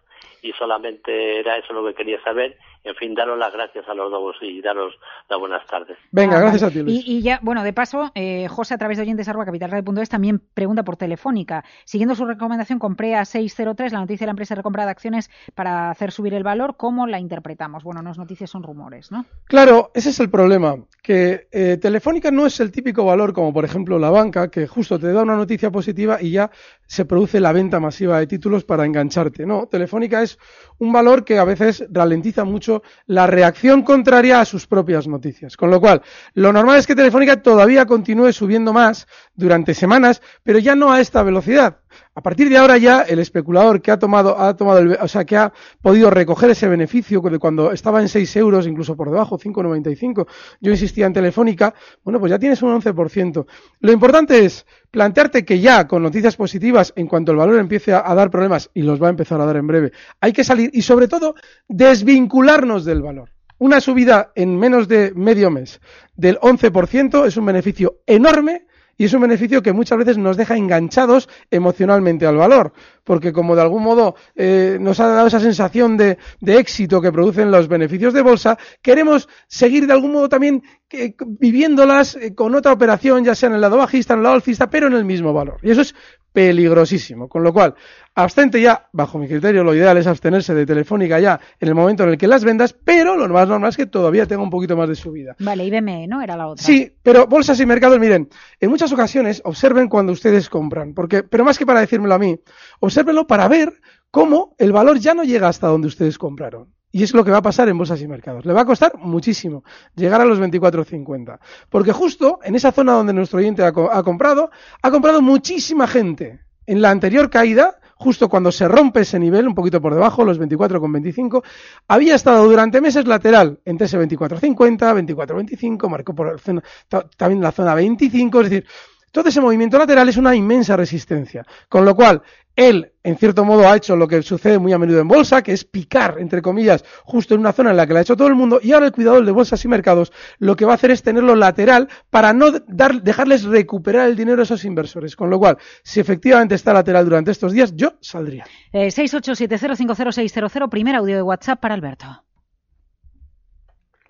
Y 0.43 0.53
solamente 0.53 1.41
era 1.41 1.57
eso 1.57 1.73
lo 1.73 1.85
que 1.87 1.95
quería 1.95 2.23
saber. 2.23 2.57
En 2.83 2.95
fin, 2.95 3.15
daros 3.15 3.39
las 3.39 3.53
gracias 3.53 3.87
a 3.89 3.95
los 3.95 4.11
dos 4.11 4.37
y 4.41 4.63
daros 4.63 4.95
las 5.29 5.39
buenas 5.39 5.67
tardes. 5.67 5.99
Venga, 6.13 6.39
Ah, 6.39 6.41
gracias 6.41 6.63
vale. 6.63 6.73
a 6.73 6.75
ti, 6.75 6.83
Luis. 6.83 7.07
Y, 7.07 7.19
y 7.19 7.23
ya, 7.23 7.39
bueno, 7.43 7.63
de 7.63 7.73
paso, 7.75 8.11
eh, 8.15 8.49
José, 8.49 8.73
a 8.75 8.79
través 8.79 8.97
de 8.97 9.03
oyentes 9.03 9.29
arroba 9.29 9.45
capitalradio.es 9.45 10.09
también 10.09 10.41
pregunta 10.55 10.83
por 10.83 10.97
Telefónica. 10.97 11.63
Siguiendo 11.85 12.15
su 12.15 12.25
recomendación, 12.25 12.79
compré 12.79 13.15
a 13.17 13.25
603 13.27 13.93
la 13.93 14.01
noticia 14.01 14.25
de 14.25 14.29
la 14.29 14.33
empresa 14.33 14.55
de 14.55 14.61
recompra 14.61 14.87
de 14.87 14.91
acciones 14.93 15.31
para 15.55 15.91
hacer 15.91 16.11
subir 16.11 16.33
el 16.33 16.43
valor. 16.43 16.77
¿Cómo 16.79 17.07
la 17.07 17.19
interpretamos? 17.21 17.85
Bueno, 17.85 18.01
no 18.01 18.11
es 18.13 18.19
noticias, 18.19 18.49
son 18.49 18.63
rumores, 18.63 19.13
¿no? 19.13 19.27
Claro, 19.45 19.91
ese 19.95 20.09
es 20.09 20.19
el 20.21 20.31
problema, 20.31 20.77
que 21.03 21.49
eh, 21.53 21.77
Telefónica 21.81 22.31
no 22.31 22.47
es 22.47 22.61
el 22.61 22.73
típico 22.73 23.05
valor 23.05 23.35
como 23.35 23.53
por 23.53 23.65
ejemplo 23.67 23.99
la 23.99 24.09
banca, 24.11 24.51
que 24.51 24.67
justo 24.67 24.99
te 24.99 25.13
da 25.13 25.23
una 25.23 25.37
noticia 25.37 25.71
positiva 25.71 26.17
y 26.21 26.31
ya 26.33 26.51
se 26.91 27.05
produce 27.05 27.39
la 27.39 27.53
venta 27.53 27.79
masiva 27.79 28.19
de 28.19 28.27
títulos 28.27 28.65
para 28.65 28.85
engancharte. 28.85 29.47
No, 29.47 29.69
Telefónica 29.69 30.23
es 30.23 30.41
un 30.79 30.93
valor 30.93 31.25
que 31.25 31.39
a 31.39 31.45
veces 31.45 31.85
ralentiza 31.89 32.43
mucho 32.43 32.83
la 33.07 33.29
reacción 33.29 33.83
contraria 33.83 34.41
a 34.41 34.45
sus 34.45 34.67
propias 34.67 35.07
noticias. 35.07 35.57
Con 35.57 35.71
lo 35.71 35.81
cual, 35.81 36.03
lo 36.35 36.53
normal 36.53 36.81
es 36.81 36.89
que 36.89 36.97
Telefónica 36.97 37.43
todavía 37.43 37.87
continúe 37.87 38.33
subiendo 38.33 38.73
más 38.73 39.07
durante 39.37 39.73
semanas, 39.73 40.21
pero 40.43 40.59
ya 40.59 40.75
no 40.75 40.91
a 40.91 41.01
esta 41.01 41.23
velocidad. 41.23 41.79
A 42.15 42.23
partir 42.23 42.49
de 42.49 42.57
ahora 42.57 42.77
ya 42.79 43.03
el 43.03 43.19
especulador 43.19 43.81
que 43.81 43.91
ha 43.91 43.99
tomado, 43.99 44.39
ha 44.39 44.55
tomado 44.57 44.81
el, 44.81 44.99
o 45.01 45.09
sea, 45.09 45.25
que 45.25 45.37
ha 45.37 45.53
podido 45.81 46.11
recoger 46.11 46.51
ese 46.51 46.69
beneficio 46.69 47.21
de 47.21 47.39
cuando 47.39 47.73
estaba 47.73 48.01
en 48.01 48.09
6 48.09 48.37
euros, 48.37 48.67
incluso 48.67 48.97
por 48.97 49.11
debajo, 49.11 49.39
5,95, 49.39 50.27
yo 50.61 50.71
insistía 50.71 51.07
en 51.07 51.13
Telefónica, 51.13 51.75
bueno, 52.05 52.19
pues 52.19 52.31
ya 52.31 52.39
tienes 52.39 52.61
un 52.63 52.81
11%. 52.81 53.47
Lo 53.81 53.93
importante 53.93 54.45
es 54.45 54.67
plantearte 54.91 55.45
que 55.45 55.61
ya 55.61 55.87
con 55.87 56.03
noticias 56.03 56.37
positivas, 56.37 56.93
en 56.97 57.07
cuanto 57.07 57.33
el 57.33 57.39
valor 57.39 57.59
empiece 57.59 57.93
a, 57.93 58.03
a 58.05 58.15
dar 58.15 58.31
problemas, 58.31 58.71
y 58.75 58.83
los 58.83 59.01
va 59.03 59.07
a 59.07 59.11
empezar 59.11 59.41
a 59.41 59.47
dar 59.47 59.57
en 59.57 59.67
breve, 59.67 59.93
hay 60.21 60.33
que 60.33 60.45
salir 60.45 60.71
y 60.73 60.83
sobre 60.83 61.09
todo 61.09 61.35
desvincularnos 61.69 62.85
del 62.85 63.03
valor. 63.03 63.31
Una 63.59 63.81
subida 63.81 64.33
en 64.35 64.59
menos 64.59 64.89
de 64.89 65.13
medio 65.15 65.51
mes 65.51 65.81
del 66.17 66.39
11% 66.39 67.27
es 67.27 67.37
un 67.37 67.45
beneficio 67.45 67.99
enorme 68.07 68.67
y 69.01 69.07
es 69.07 69.15
un 69.15 69.23
beneficio 69.23 69.63
que 69.63 69.73
muchas 69.73 69.97
veces 69.97 70.19
nos 70.19 70.37
deja 70.37 70.59
enganchados 70.59 71.27
emocionalmente 71.51 72.27
al 72.27 72.37
valor, 72.37 72.75
porque 73.03 73.33
como 73.33 73.57
de 73.57 73.63
algún 73.63 73.83
modo 73.83 74.15
eh, 74.37 74.77
nos 74.79 75.01
ha 75.01 75.07
dado 75.07 75.27
esa 75.27 75.41
sensación 75.41 75.97
de, 75.97 76.19
de 76.43 76.59
éxito 76.59 77.01
que 77.01 77.11
producen 77.11 77.51
los 77.51 77.67
beneficios 77.67 78.13
de 78.13 78.21
bolsa, 78.21 78.59
queremos 78.83 79.27
seguir 79.49 79.87
de 79.87 79.95
algún 79.95 80.13
modo 80.13 80.29
también 80.29 80.63
eh, 80.91 81.15
viviéndolas 81.25 82.15
eh, 82.17 82.35
con 82.35 82.55
otra 82.55 82.73
operación, 82.73 83.25
ya 83.25 83.35
sea 83.35 83.49
en 83.49 83.55
el 83.55 83.63
lado 83.63 83.79
bajista, 83.79 84.13
en 84.13 84.19
el 84.19 84.25
lado 84.25 84.35
alcista, 84.35 84.69
pero 84.69 84.89
en 84.89 84.93
el 84.93 85.07
mismo 85.07 85.33
valor. 85.33 85.57
Y 85.63 85.71
eso 85.71 85.81
es 85.81 85.95
peligrosísimo. 86.33 87.29
Con 87.29 87.43
lo 87.43 87.53
cual, 87.53 87.75
abstente 88.15 88.61
ya, 88.61 88.89
bajo 88.93 89.19
mi 89.19 89.29
criterio, 89.29 89.65
lo 89.65 89.75
ideal 89.75 89.97
es 89.99 90.07
abstenerse 90.07 90.55
de 90.55 90.67
Telefónica 90.67 91.19
ya 91.19 91.41
en 91.59 91.69
el 91.69 91.75
momento 91.75 92.05
en 92.05 92.11
el 92.11 92.19
que 92.19 92.27
las 92.27 92.45
vendas, 92.45 92.73
pero 92.73 93.17
lo 93.17 93.29
más 93.29 93.49
normal 93.49 93.71
es 93.71 93.77
que 93.77 93.87
todavía 93.87 94.27
tenga 94.27 94.43
un 94.43 94.51
poquito 94.51 94.77
más 94.77 94.89
de 94.89 94.95
subida. 94.95 95.37
Vale, 95.39 95.65
y 95.65 95.71
BME, 95.71 96.07
¿no? 96.07 96.23
Era 96.23 96.37
la 96.37 96.49
otra. 96.49 96.65
Sí, 96.65 96.93
pero 97.03 97.27
bolsas 97.27 97.59
y 97.61 97.67
mercados, 97.67 97.99
miren, 97.99 98.29
en 98.61 98.71
muchas 98.71 98.93
ocasiones 98.93 99.43
observen 99.45 99.89
cuando 99.89 100.13
ustedes 100.13 100.49
compran, 100.49 100.95
porque, 100.95 101.23
pero 101.23 101.45
más 101.45 101.59
que 101.59 101.67
para 101.67 101.81
decírmelo 101.81 102.15
a 102.15 102.19
mí, 102.19 102.39
obsérvenlo 102.81 103.27
para 103.27 103.49
ver 103.49 103.81
cómo 104.11 104.55
el 104.59 104.73
valor 104.73 104.99
ya 104.99 105.15
no 105.15 105.25
llega 105.25 105.49
hasta 105.49 105.69
donde 105.69 105.89
ustedes 105.89 106.19
compraron. 106.19 106.69
Y 106.93 107.03
es 107.05 107.15
lo 107.15 107.25
que 107.25 107.31
va 107.31 107.39
a 107.39 107.43
pasar 107.43 107.69
en 107.69 107.79
bolsas 107.79 108.01
y 108.03 108.09
mercados. 108.09 108.45
Le 108.45 108.53
va 108.53 108.63
a 108.63 108.65
costar 108.65 108.97
muchísimo 108.99 109.63
llegar 109.95 110.21
a 110.21 110.25
los 110.25 110.41
24.50. 110.41 111.39
Porque 111.69 111.93
justo 111.93 112.41
en 112.43 112.55
esa 112.57 112.73
zona 112.73 112.93
donde 112.95 113.13
nuestro 113.13 113.39
oyente 113.39 113.63
ha, 113.65 113.73
co- 113.73 113.91
ha 113.93 114.03
comprado, 114.03 114.51
ha 114.83 114.91
comprado 114.91 115.23
muchísima 115.23 115.87
gente. 115.87 116.41
En 116.67 116.83
la 116.83 116.91
anterior 116.91 117.31
caída, 117.31 117.79
justo 117.97 118.29
cuando 118.29 118.51
se 118.53 118.67
rompe 118.67 119.01
ese 119.01 119.19
nivel, 119.19 119.47
un 119.47 119.55
poquito 119.55 119.81
por 119.81 119.95
debajo, 119.95 120.25
los 120.25 120.39
24,25, 120.41 121.43
había 121.89 122.15
estado 122.15 122.45
durante 122.49 122.81
meses 122.81 123.07
lateral 123.07 123.61
entre 123.65 123.87
ese 123.87 123.99
24,50, 123.99 124.79
24,25, 125.17 125.89
marcó 125.89 126.15
por 126.15 126.41
ta- 126.89 127.09
también 127.17 127.41
la 127.41 127.53
zona 127.53 127.75
25, 127.75 128.41
es 128.41 128.51
decir, 128.51 128.67
todo 129.11 129.29
ese 129.29 129.41
movimiento 129.41 129.79
lateral 129.79 130.09
es 130.09 130.17
una 130.17 130.35
inmensa 130.35 130.77
resistencia. 130.77 131.45
Con 131.69 131.85
lo 131.85 131.95
cual, 131.95 132.23
él, 132.57 132.93
en 133.03 133.17
cierto 133.17 133.45
modo, 133.45 133.69
ha 133.69 133.77
hecho 133.77 133.97
lo 133.97 134.07
que 134.07 134.23
sucede 134.23 134.59
muy 134.59 134.73
a 134.73 134.79
menudo 134.79 135.01
en 135.01 135.09
bolsa, 135.09 135.43
que 135.43 135.53
es 135.53 135.65
picar, 135.65 136.17
entre 136.19 136.43
comillas, 136.43 136.85
justo 137.05 137.35
en 137.35 137.41
una 137.41 137.53
zona 137.53 137.71
en 137.71 137.77
la 137.77 137.87
que 137.87 137.93
la 137.93 138.01
ha 138.01 138.03
hecho 138.03 138.17
todo 138.17 138.29
el 138.29 138.35
mundo, 138.35 138.61
y 138.63 138.73
ahora 138.73 138.87
el 138.87 138.93
cuidador 138.93 139.25
de 139.25 139.33
bolsas 139.33 139.65
y 139.65 139.69
mercados 139.69 140.13
lo 140.39 140.57
que 140.57 140.65
va 140.65 140.73
a 140.73 140.75
hacer 140.75 140.91
es 140.91 141.03
tenerlo 141.03 141.35
lateral 141.35 141.89
para 142.11 142.33
no 142.33 142.51
dar, 142.69 143.03
dejarles 143.03 143.45
recuperar 143.45 144.09
el 144.09 144.17
dinero 144.17 144.43
a 144.43 144.45
esos 144.45 144.65
inversores. 144.65 145.17
Con 145.17 145.31
lo 145.31 145.39
cual, 145.39 145.59
si 145.83 146.01
efectivamente 146.01 146.55
está 146.55 146.73
lateral 146.73 147.05
durante 147.05 147.31
estos 147.31 147.53
días, 147.53 147.75
yo 147.75 147.95
saldría. 148.01 148.45
Eh, 148.73 148.89
687050600, 148.89 150.69
primer 150.69 150.97
audio 150.97 151.17
de 151.17 151.23
WhatsApp 151.23 151.61
para 151.61 151.75
Alberto. 151.75 152.25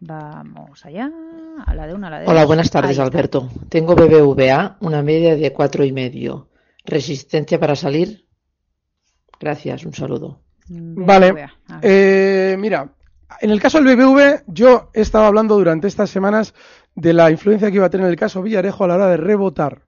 Vamos 0.00 0.84
allá, 0.86 1.10
a 1.66 1.74
la 1.74 1.86
de 1.86 1.94
una, 1.94 2.06
a 2.06 2.10
la 2.10 2.20
de 2.20 2.26
Hola, 2.26 2.40
dos. 2.40 2.46
buenas 2.48 2.70
tardes, 2.70 2.90
Ahí 2.90 2.92
está. 2.92 3.02
Alberto. 3.04 3.50
Tengo 3.68 3.94
BBVA, 3.94 4.78
una 4.80 5.02
media 5.02 5.36
de 5.36 5.52
cuatro 5.52 5.84
y 5.84 5.92
medio. 5.92 6.48
¿Resistencia 6.86 7.60
para 7.60 7.76
salir? 7.76 8.26
Gracias, 9.38 9.84
un 9.84 9.92
saludo. 9.92 10.40
Vale. 10.68 11.32
BBVA. 11.32 11.52
A. 11.68 11.80
Eh, 11.82 12.56
mira, 12.58 12.94
en 13.40 13.50
el 13.50 13.60
caso 13.60 13.82
del 13.82 13.94
BBV, 13.94 14.44
yo 14.46 14.90
he 14.94 15.02
estado 15.02 15.24
hablando 15.24 15.56
durante 15.56 15.86
estas 15.86 16.08
semanas 16.08 16.54
de 16.94 17.12
la 17.12 17.30
influencia 17.30 17.70
que 17.70 17.76
iba 17.76 17.86
a 17.86 17.90
tener 17.90 18.08
el 18.08 18.16
caso 18.16 18.42
Villarejo 18.42 18.84
a 18.84 18.88
la 18.88 18.94
hora 18.94 19.08
de 19.08 19.18
rebotar. 19.18 19.82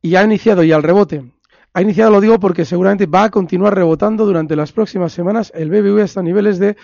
Y 0.00 0.14
ha 0.14 0.22
iniciado, 0.22 0.62
y 0.62 0.70
al 0.70 0.84
rebote. 0.84 1.32
Ha 1.74 1.82
iniciado, 1.82 2.12
lo 2.12 2.20
digo 2.20 2.38
porque 2.38 2.64
seguramente 2.64 3.06
va 3.06 3.24
a 3.24 3.30
continuar 3.30 3.74
rebotando 3.74 4.24
durante 4.24 4.54
las 4.56 4.72
próximas 4.72 5.12
semanas 5.12 5.52
el 5.54 5.70
BBV 5.70 6.02
hasta 6.02 6.22
niveles 6.22 6.58
de 6.58 6.76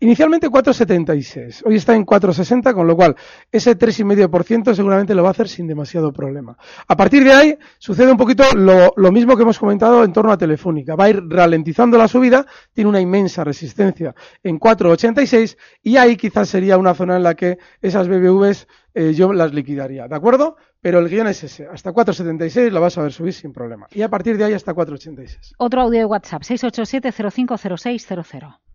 Inicialmente 0.00 0.48
4,76. 0.48 1.62
Hoy 1.64 1.76
está 1.76 1.94
en 1.94 2.04
4,60, 2.04 2.74
con 2.74 2.86
lo 2.86 2.96
cual 2.96 3.16
ese 3.50 3.78
3,5% 3.78 4.74
seguramente 4.74 5.14
lo 5.14 5.22
va 5.22 5.28
a 5.28 5.32
hacer 5.32 5.48
sin 5.48 5.66
demasiado 5.66 6.12
problema. 6.12 6.58
A 6.86 6.94
partir 6.96 7.24
de 7.24 7.32
ahí 7.32 7.58
sucede 7.78 8.10
un 8.10 8.18
poquito 8.18 8.44
lo, 8.54 8.92
mismo 9.12 9.36
que 9.36 9.42
hemos 9.42 9.58
comentado 9.58 10.04
en 10.04 10.12
torno 10.12 10.32
a 10.32 10.38
Telefónica. 10.38 10.96
Va 10.96 11.04
a 11.04 11.10
ir 11.10 11.22
ralentizando 11.28 11.96
la 11.96 12.08
subida, 12.08 12.44
tiene 12.72 12.90
una 12.90 13.00
inmensa 13.00 13.44
resistencia 13.44 14.14
en 14.42 14.60
4,86 14.60 15.56
y 15.82 15.96
ahí 15.96 16.16
quizás 16.16 16.48
sería 16.48 16.76
una 16.76 16.94
zona 16.94 17.16
en 17.16 17.22
la 17.22 17.34
que 17.34 17.58
esas 17.80 18.08
BBVs 18.08 18.66
eh, 18.94 19.14
yo 19.14 19.32
las 19.32 19.52
liquidaría, 19.52 20.08
¿de 20.08 20.16
acuerdo? 20.16 20.56
Pero 20.80 21.00
el 21.00 21.08
guion 21.08 21.26
es 21.26 21.42
ese. 21.44 21.66
Hasta 21.66 21.92
4,76 21.92 22.70
la 22.70 22.80
vas 22.80 22.96
a 22.96 23.02
ver 23.02 23.12
subir 23.12 23.34
sin 23.34 23.52
problema. 23.52 23.86
Y 23.92 24.00
a 24.02 24.08
partir 24.08 24.38
de 24.38 24.44
ahí 24.44 24.54
hasta 24.54 24.74
4,86. 24.74 25.52
Otro 25.58 25.82
audio 25.82 26.00
de 26.00 26.06
WhatsApp, 26.06 26.42
687050600. 26.42 28.65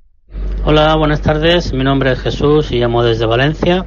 Hola, 0.63 0.95
buenas 0.95 1.21
tardes. 1.21 1.73
Mi 1.73 1.83
nombre 1.83 2.11
es 2.11 2.19
Jesús 2.19 2.71
y 2.71 2.79
llamo 2.79 3.03
desde 3.03 3.25
Valencia. 3.25 3.85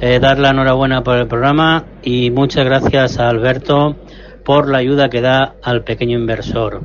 Eh, 0.00 0.18
dar 0.18 0.38
la 0.38 0.50
enhorabuena 0.50 1.02
por 1.02 1.16
el 1.16 1.28
programa 1.28 1.84
y 2.02 2.30
muchas 2.30 2.64
gracias 2.64 3.18
a 3.18 3.28
Alberto 3.28 3.96
por 4.44 4.68
la 4.68 4.78
ayuda 4.78 5.08
que 5.08 5.20
da 5.20 5.54
al 5.62 5.84
pequeño 5.84 6.18
inversor. 6.18 6.82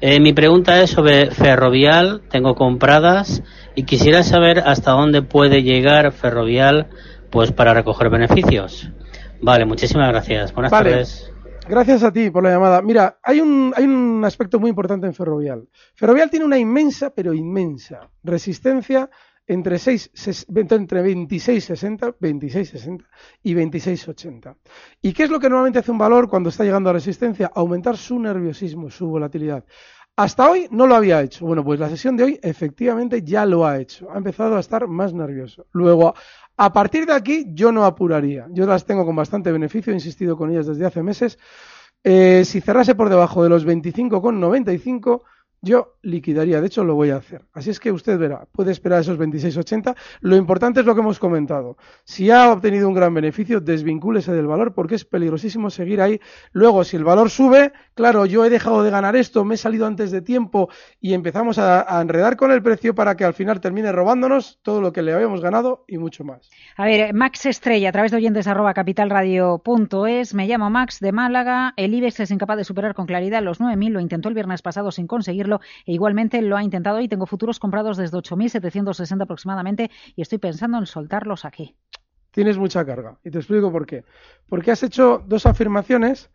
Eh, 0.00 0.20
mi 0.20 0.32
pregunta 0.32 0.80
es 0.80 0.90
sobre 0.90 1.30
Ferrovial. 1.30 2.22
Tengo 2.30 2.54
compradas 2.54 3.42
y 3.74 3.84
quisiera 3.84 4.22
saber 4.22 4.60
hasta 4.60 4.92
dónde 4.92 5.22
puede 5.22 5.62
llegar 5.62 6.12
Ferrovial 6.12 6.86
pues 7.30 7.50
para 7.50 7.74
recoger 7.74 8.10
beneficios. 8.10 8.88
Vale, 9.40 9.64
muchísimas 9.64 10.08
gracias. 10.10 10.52
Buenas 10.52 10.70
tardes. 10.70 11.33
Gracias 11.66 12.02
a 12.02 12.12
ti 12.12 12.28
por 12.30 12.42
la 12.42 12.50
llamada. 12.50 12.82
Mira, 12.82 13.18
hay 13.22 13.40
un, 13.40 13.72
hay 13.74 13.84
un 13.84 14.22
aspecto 14.22 14.60
muy 14.60 14.68
importante 14.68 15.06
en 15.06 15.14
Ferrovial. 15.14 15.66
Ferrovial 15.94 16.28
tiene 16.28 16.44
una 16.44 16.58
inmensa, 16.58 17.08
pero 17.10 17.32
inmensa, 17.32 18.10
resistencia 18.22 19.08
entre, 19.46 19.78
6, 19.78 20.10
entre 20.54 21.02
26,60, 21.02 22.16
26,60 22.20 23.04
y 23.42 23.54
26,80. 23.54 24.56
¿Y 25.00 25.12
qué 25.14 25.24
es 25.24 25.30
lo 25.30 25.40
que 25.40 25.48
normalmente 25.48 25.78
hace 25.78 25.90
un 25.90 25.98
valor 25.98 26.28
cuando 26.28 26.50
está 26.50 26.64
llegando 26.64 26.90
a 26.90 26.94
resistencia? 26.94 27.50
Aumentar 27.54 27.96
su 27.96 28.18
nerviosismo, 28.18 28.90
su 28.90 29.08
volatilidad. 29.08 29.64
Hasta 30.16 30.48
hoy 30.48 30.68
no 30.70 30.86
lo 30.86 30.94
había 30.94 31.22
hecho. 31.22 31.44
Bueno, 31.44 31.64
pues 31.64 31.80
la 31.80 31.88
sesión 31.88 32.16
de 32.16 32.24
hoy 32.24 32.40
efectivamente 32.40 33.22
ya 33.22 33.44
lo 33.44 33.66
ha 33.66 33.80
hecho. 33.80 34.08
Ha 34.12 34.18
empezado 34.18 34.56
a 34.56 34.60
estar 34.60 34.86
más 34.86 35.12
nervioso. 35.12 35.66
Luego, 35.72 36.14
a 36.56 36.72
partir 36.72 37.06
de 37.06 37.14
aquí, 37.14 37.46
yo 37.52 37.72
no 37.72 37.84
apuraría. 37.84 38.46
Yo 38.50 38.66
las 38.66 38.86
tengo 38.86 39.04
con 39.04 39.16
bastante 39.16 39.50
beneficio, 39.50 39.92
he 39.92 39.96
insistido 39.96 40.36
con 40.36 40.50
ellas 40.50 40.66
desde 40.66 40.86
hace 40.86 41.02
meses. 41.02 41.38
Eh, 42.04 42.44
si 42.44 42.60
cerrase 42.60 42.94
por 42.94 43.08
debajo 43.08 43.42
de 43.42 43.48
los 43.48 43.66
25,95, 43.66 45.22
yo 45.64 45.94
liquidaría, 46.02 46.60
de 46.60 46.66
hecho 46.66 46.84
lo 46.84 46.94
voy 46.94 47.10
a 47.10 47.16
hacer. 47.16 47.42
Así 47.52 47.70
es 47.70 47.80
que 47.80 47.90
usted 47.90 48.18
verá, 48.18 48.46
puede 48.52 48.70
esperar 48.70 49.00
esos 49.00 49.18
26,80. 49.18 49.96
Lo 50.20 50.36
importante 50.36 50.80
es 50.80 50.86
lo 50.86 50.94
que 50.94 51.00
hemos 51.00 51.18
comentado. 51.18 51.76
Si 52.04 52.30
ha 52.30 52.52
obtenido 52.52 52.86
un 52.86 52.94
gran 52.94 53.12
beneficio, 53.14 53.60
desvincúlese 53.60 54.32
del 54.32 54.46
valor 54.46 54.74
porque 54.74 54.94
es 54.94 55.04
peligrosísimo 55.04 55.70
seguir 55.70 56.00
ahí. 56.00 56.20
Luego, 56.52 56.84
si 56.84 56.96
el 56.96 57.04
valor 57.04 57.30
sube, 57.30 57.72
claro, 57.94 58.26
yo 58.26 58.44
he 58.44 58.50
dejado 58.50 58.82
de 58.82 58.90
ganar 58.90 59.16
esto, 59.16 59.44
me 59.44 59.54
he 59.54 59.58
salido 59.58 59.86
antes 59.86 60.10
de 60.10 60.20
tiempo 60.20 60.68
y 61.00 61.14
empezamos 61.14 61.58
a, 61.58 62.00
enredar 62.00 62.36
con 62.36 62.50
el 62.52 62.62
precio 62.62 62.94
para 62.94 63.16
que 63.16 63.24
al 63.24 63.34
final 63.34 63.60
termine 63.60 63.90
robándonos 63.92 64.58
todo 64.62 64.80
lo 64.80 64.92
que 64.92 65.02
le 65.02 65.12
habíamos 65.12 65.40
ganado 65.40 65.84
y 65.88 65.98
mucho 65.98 66.24
más. 66.24 66.50
A 66.76 66.84
ver, 66.84 67.14
Max 67.14 67.46
Estrella, 67.46 67.88
a 67.88 67.92
través 67.92 68.10
de 68.10 68.18
oyentes 68.18 68.46
arroba 68.46 68.74
capitalradio.es, 68.74 70.34
me 70.34 70.46
llamo 70.46 70.68
Max 70.70 71.00
de 71.00 71.12
Málaga, 71.12 71.72
el 71.76 71.94
IBEX 71.94 72.20
es 72.20 72.30
incapaz 72.30 72.56
de 72.58 72.64
superar 72.64 72.94
con 72.94 73.06
claridad 73.06 73.42
los 73.42 73.60
9.000, 73.60 73.90
lo 73.90 74.00
intentó 74.00 74.28
el 74.28 74.34
viernes 74.34 74.62
pasado 74.62 74.90
sin 74.90 75.06
conseguirlo 75.06 75.53
e 75.86 75.92
igualmente 75.92 76.40
lo 76.42 76.56
ha 76.56 76.62
intentado 76.62 77.00
y 77.00 77.08
tengo 77.08 77.26
futuros 77.26 77.58
comprados 77.58 77.96
desde 77.96 78.16
8.760 78.18 79.22
aproximadamente 79.22 79.90
y 80.16 80.22
estoy 80.22 80.38
pensando 80.38 80.78
en 80.78 80.86
soltarlos 80.86 81.44
aquí. 81.44 81.76
Tienes 82.30 82.58
mucha 82.58 82.84
carga 82.84 83.18
y 83.24 83.30
te 83.30 83.38
explico 83.38 83.70
por 83.70 83.86
qué. 83.86 84.04
Porque 84.48 84.72
has 84.72 84.82
hecho 84.82 85.22
dos 85.26 85.46
afirmaciones 85.46 86.30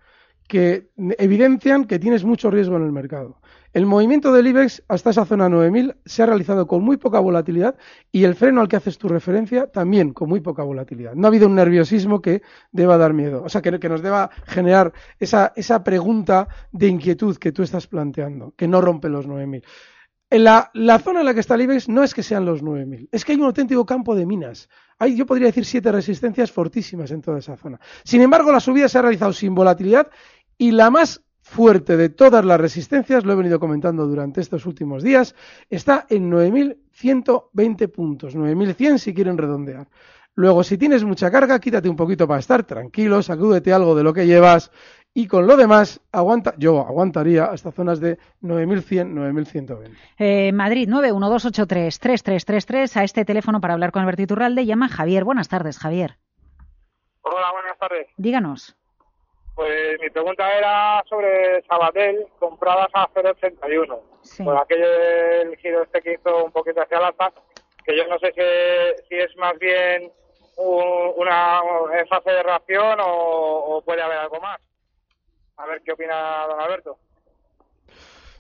que 0.48 0.90
evidencian 1.18 1.86
que 1.86 2.00
tienes 2.00 2.24
mucho 2.24 2.50
riesgo 2.50 2.78
en 2.78 2.84
el 2.84 2.92
mercado. 2.92 3.40
El 3.72 3.86
movimiento 3.86 4.34
del 4.34 4.48
IBEX 4.48 4.84
hasta 4.88 5.12
esa 5.12 5.26
zona 5.26 5.48
9000 5.48 5.96
se 6.04 6.24
ha 6.24 6.26
realizado 6.26 6.66
con 6.66 6.82
muy 6.82 6.98
poca 6.98 7.20
volatilidad 7.20 7.76
y 8.12 8.24
el 8.24 8.34
freno 8.34 8.62
al 8.62 8.68
que 8.68 8.78
haces 8.78 8.98
tu 8.98 9.08
referencia 9.08 9.68
también 9.68 10.12
con 10.12 10.28
muy 10.28 10.40
poca 10.40 10.64
volatilidad. 10.64 11.14
No 11.14 11.28
ha 11.28 11.30
habido 11.30 11.46
un 11.46 11.54
nerviosismo 11.54 12.20
que 12.20 12.42
deba 12.72 12.98
dar 12.98 13.14
miedo, 13.14 13.44
o 13.44 13.50
sea, 13.50 13.62
que, 13.62 13.72
nos 13.72 14.02
deba 14.02 14.32
generar 14.48 14.92
esa, 15.20 15.54
esa 15.56 15.84
pregunta 15.84 16.48
de 16.72 16.88
inquietud 16.88 17.38
que 17.38 17.52
tú 17.52 17.62
estás 17.62 17.86
planteando, 17.86 18.54
que 18.58 18.68
no 18.68 18.82
rompe 18.82 19.08
los 19.08 19.28
9000. 19.28 19.64
En 20.32 20.44
la, 20.44 20.72
la, 20.74 21.00
zona 21.00 21.20
en 21.20 21.26
la 21.28 21.34
que 21.36 21.40
está 21.40 21.56
el 21.56 21.62
IBEX 21.62 21.90
no 21.90 22.04
es 22.04 22.14
que 22.14 22.24
sean 22.24 22.46
los 22.46 22.64
9.000, 22.64 23.10
es 23.12 23.24
que 23.24 23.34
hay 23.34 23.38
un 23.38 23.46
auténtico 23.46 23.86
campo 23.86 24.16
de 24.16 24.26
minas. 24.26 24.70
Hay, 24.98 25.16
yo 25.16 25.26
podría 25.26 25.48
decir, 25.48 25.66
siete 25.66 25.92
resistencias 25.92 26.52
fortísimas 26.52 27.12
en 27.12 27.22
toda 27.22 27.40
esa 27.40 27.56
zona. 27.56 27.80
Sin 28.04 28.22
embargo, 28.22 28.52
la 28.52 28.60
subida 28.60 28.90
se 28.90 28.98
ha 28.98 29.02
realizado 29.02 29.34
sin 29.34 29.56
volatilidad 29.56 30.08
y 30.58 30.72
la 30.72 30.92
más 30.92 31.24
fuerte 31.42 31.98
de 31.98 32.10
todas 32.10 32.46
las 32.46 32.60
resistencias, 32.60 33.26
lo 33.26 33.34
he 33.34 33.36
venido 33.36 33.60
comentando 33.60 34.06
durante 34.06 34.42
estos 34.42 34.66
últimos 34.66 35.04
días, 35.04 35.36
está 35.70 36.06
en 36.10 36.32
9.120 36.32 37.92
puntos, 37.92 38.36
9.100 38.36 38.98
si 38.98 39.14
quieren 39.14 39.38
redondear. 39.38 39.88
Luego, 40.36 40.64
si 40.64 40.78
tienes 40.78 41.04
mucha 41.04 41.30
carga, 41.30 41.60
quítate 41.60 41.90
un 41.90 41.98
poquito 41.98 42.28
para 42.28 42.40
estar 42.40 42.64
tranquilo, 42.64 43.22
sacúdete 43.22 43.74
algo 43.74 43.94
de 43.94 44.04
lo 44.04 44.14
que 44.14 44.26
llevas 44.26 44.72
y 45.14 45.28
con 45.28 45.48
lo 45.48 45.58
demás, 45.58 46.02
aguanta, 46.12 46.54
yo 46.58 46.80
aguantaría 46.80 47.46
hasta 47.46 47.72
zonas 47.72 48.00
de 48.00 48.18
9.100, 48.42 49.14
9.120. 49.14 49.98
Eh, 50.20 50.52
Madrid, 50.54 50.88
912833333 50.88 52.96
a 52.96 53.04
este 53.04 53.26
teléfono 53.26 53.60
para 53.60 53.74
hablar 53.74 53.92
con 53.92 54.04
Alberto 54.04 54.22
Iturralde. 54.22 54.66
Llama 54.66 54.88
Javier. 54.88 55.24
Buenas 55.24 55.50
tardes, 55.50 55.80
Javier. 55.80 56.18
Hola, 57.22 57.52
buenas 57.52 57.78
tardes. 57.78 58.08
Díganos. 58.18 58.79
Pues 59.60 60.00
mi 60.00 60.10
pregunta 60.10 60.58
era 60.58 61.04
sobre 61.10 61.62
Sabadell, 61.64 62.26
compradas 62.40 62.88
a 62.94 63.10
0,81. 63.10 64.00
Sí. 64.22 64.42
Por 64.42 64.56
aquello 64.56 64.90
del 64.90 65.58
giro 65.58 65.84
este 65.84 66.02
que 66.02 66.14
hizo 66.14 66.46
un 66.46 66.52
poquito 66.54 66.82
hacia 66.82 66.98
el 66.98 67.04
alza, 67.04 67.34
que 67.84 67.98
yo 67.98 68.08
no 68.08 68.18
sé 68.20 68.32
si, 69.10 69.16
es 69.18 69.36
más 69.36 69.60
bien 69.60 70.14
una 70.56 71.62
fase 72.08 72.32
de 72.32 72.42
reacción 72.42 73.00
o, 73.02 73.84
puede 73.86 74.02
haber 74.02 74.20
algo 74.20 74.40
más. 74.40 74.62
A 75.58 75.66
ver 75.66 75.82
qué 75.82 75.92
opina 75.92 76.48
don 76.48 76.62
Alberto. 76.62 76.98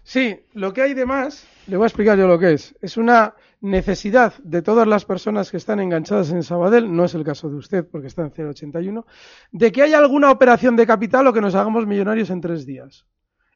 Sí, 0.09 0.39
lo 0.53 0.73
que 0.73 0.81
hay 0.81 0.95
de 0.95 1.05
más, 1.05 1.47
le 1.67 1.77
voy 1.77 1.83
a 1.83 1.87
explicar 1.87 2.17
yo 2.17 2.25
lo 2.25 2.39
que 2.39 2.53
es. 2.53 2.75
Es 2.81 2.97
una 2.97 3.35
necesidad 3.61 4.33
de 4.39 4.63
todas 4.63 4.87
las 4.87 5.05
personas 5.05 5.51
que 5.51 5.57
están 5.57 5.79
enganchadas 5.79 6.31
en 6.31 6.41
Sabadell, 6.41 6.91
no 6.91 7.05
es 7.05 7.13
el 7.13 7.23
caso 7.23 7.47
de 7.47 7.57
usted 7.57 7.85
porque 7.85 8.07
está 8.07 8.23
en 8.23 8.31
0,81, 8.31 9.05
de 9.51 9.71
que 9.71 9.83
haya 9.83 9.99
alguna 9.99 10.31
operación 10.31 10.75
de 10.75 10.87
capital 10.87 11.27
o 11.27 11.33
que 11.33 11.41
nos 11.41 11.53
hagamos 11.53 11.85
millonarios 11.85 12.31
en 12.31 12.41
tres 12.41 12.65
días. 12.65 13.05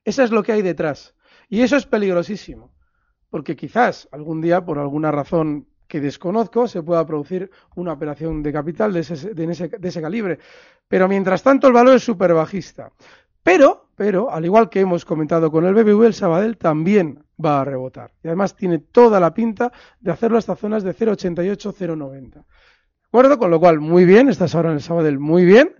Eso 0.05 0.21
es 0.21 0.29
lo 0.29 0.43
que 0.43 0.51
hay 0.51 0.61
detrás. 0.61 1.15
Y 1.49 1.61
eso 1.61 1.75
es 1.75 1.87
peligrosísimo, 1.87 2.71
porque 3.31 3.55
quizás 3.55 4.07
algún 4.11 4.39
día, 4.39 4.63
por 4.63 4.77
alguna 4.77 5.11
razón 5.11 5.65
que 5.87 6.01
desconozco, 6.01 6.67
se 6.67 6.83
pueda 6.83 7.03
producir 7.03 7.49
una 7.75 7.93
operación 7.93 8.43
de 8.43 8.53
capital 8.53 8.93
de 8.93 8.99
ese, 8.99 9.33
de 9.33 9.89
ese, 9.89 10.01
calibre. 10.03 10.37
Pero 10.87 11.07
mientras 11.07 11.41
tanto 11.41 11.65
el 11.65 11.73
valor 11.73 11.95
es 11.95 12.03
súper 12.03 12.31
bajista. 12.35 12.91
Pero, 13.41 13.82
pero, 13.95 14.31
al 14.31 14.45
igual 14.45 14.69
que 14.69 14.79
hemos 14.79 15.05
comentado 15.05 15.51
con 15.51 15.65
el 15.65 15.73
BBV, 15.73 16.05
el 16.05 16.13
Sabadell 16.13 16.57
también 16.57 17.23
va 17.43 17.61
a 17.61 17.65
rebotar. 17.65 18.11
Y 18.23 18.27
además 18.27 18.55
tiene 18.55 18.79
toda 18.79 19.19
la 19.19 19.33
pinta 19.33 19.71
de 19.99 20.11
hacerlo 20.11 20.37
hasta 20.37 20.55
zonas 20.55 20.83
de 20.83 20.95
0,88, 20.95 21.73
0,90. 21.73 22.33
¿De 22.33 22.41
acuerdo? 23.07 23.37
Con 23.37 23.51
lo 23.51 23.59
cual, 23.59 23.79
muy 23.79 24.05
bien, 24.05 24.29
estás 24.29 24.55
ahora 24.55 24.69
en 24.69 24.75
el 24.75 24.81
Sabadell 24.81 25.19
muy 25.19 25.45
bien. 25.45 25.75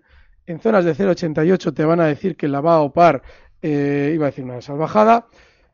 En 0.46 0.60
zonas 0.60 0.86
de 0.86 0.96
0,88 0.96 1.74
te 1.74 1.86
van 1.86 2.02
a 2.02 2.06
decir 2.06 2.36
que 2.36 2.48
la 2.48 2.62
va 2.62 2.76
a 2.76 2.82
opar, 2.82 3.24
eh, 3.62 4.12
iba 4.14 4.26
a 4.26 4.30
decir 4.30 4.44
una 4.44 4.62
salvajada, 4.62 5.28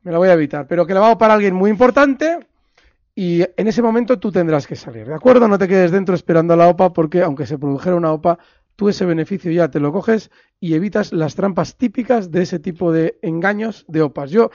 me 0.03 0.11
la 0.11 0.19
voy 0.19 0.29
a 0.29 0.33
evitar, 0.33 0.67
pero 0.67 0.85
que 0.85 0.93
la 0.93 0.99
va 0.99 1.09
a 1.09 1.13
opar 1.13 1.31
alguien 1.31 1.55
muy 1.55 1.69
importante 1.71 2.39
y 3.15 3.41
en 3.41 3.67
ese 3.67 3.81
momento 3.81 4.17
tú 4.19 4.31
tendrás 4.31 4.65
que 4.65 4.77
salir, 4.77 5.07
¿de 5.07 5.15
acuerdo? 5.15 5.47
No 5.47 5.57
te 5.57 5.67
quedes 5.67 5.91
dentro 5.91 6.15
esperando 6.15 6.53
a 6.53 6.57
la 6.57 6.69
OPA 6.69 6.93
porque 6.93 7.21
aunque 7.21 7.45
se 7.45 7.57
produjera 7.57 7.95
una 7.95 8.13
OPA, 8.13 8.39
tú 8.79 8.87
ese 8.87 9.05
beneficio 9.05 9.51
ya 9.51 9.69
te 9.69 9.81
lo 9.81 9.91
coges 9.91 10.31
y 10.61 10.73
evitas 10.73 11.11
las 11.11 11.35
trampas 11.35 11.75
típicas 11.75 12.31
de 12.31 12.43
ese 12.43 12.59
tipo 12.59 12.93
de 12.93 13.19
engaños 13.21 13.83
de 13.89 14.01
OPAs. 14.01 14.31
Yo, 14.31 14.51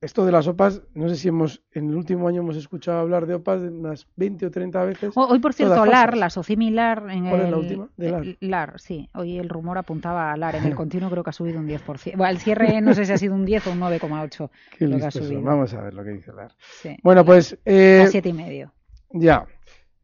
esto 0.00 0.24
de 0.24 0.32
las 0.32 0.48
OPAs, 0.48 0.80
no 0.94 1.10
sé 1.10 1.16
si 1.16 1.28
hemos 1.28 1.62
en 1.72 1.90
el 1.90 1.94
último 1.94 2.26
año 2.26 2.40
hemos 2.40 2.56
escuchado 2.56 3.00
hablar 3.00 3.26
de 3.26 3.34
OPAs 3.34 3.60
unas 3.60 4.06
20 4.16 4.46
o 4.46 4.50
30 4.50 4.84
veces. 4.86 5.12
Hoy, 5.14 5.40
por 5.40 5.52
cierto, 5.52 5.84
LAR, 5.84 6.16
la 6.16 6.30
Socimilar. 6.30 7.04
En 7.10 7.28
¿Cuál 7.28 7.42
es 7.42 7.50
la 7.50 7.56
última? 7.58 7.88
De 7.98 8.10
LAR. 8.10 8.26
Eh, 8.26 8.36
LAR, 8.40 8.80
sí. 8.80 9.10
Hoy 9.12 9.36
el 9.36 9.50
rumor 9.50 9.76
apuntaba 9.76 10.32
a 10.32 10.38
LAR. 10.38 10.56
En 10.56 10.64
el 10.64 10.74
continuo 10.74 11.10
creo 11.10 11.22
que 11.22 11.30
ha 11.30 11.34
subido 11.34 11.58
un 11.58 11.68
10%. 11.68 12.16
Bueno, 12.16 12.30
el 12.30 12.38
cierre 12.38 12.80
no 12.80 12.94
sé 12.94 13.04
si 13.04 13.12
ha 13.12 13.18
sido 13.18 13.34
un 13.34 13.44
10 13.44 13.66
o 13.66 13.72
un 13.72 13.80
9,8. 13.80 14.50
Qué 14.78 14.86
Vamos 15.36 15.74
a 15.74 15.82
ver 15.82 15.92
lo 15.92 16.02
que 16.02 16.10
dice 16.12 16.32
LAR. 16.32 16.52
Sí. 16.80 16.96
Bueno, 17.02 17.26
pues... 17.26 17.58
Eh, 17.66 18.04
a 18.06 18.10
siete 18.10 18.30
y 18.30 18.32
medio. 18.32 18.72
Ya. 19.10 19.46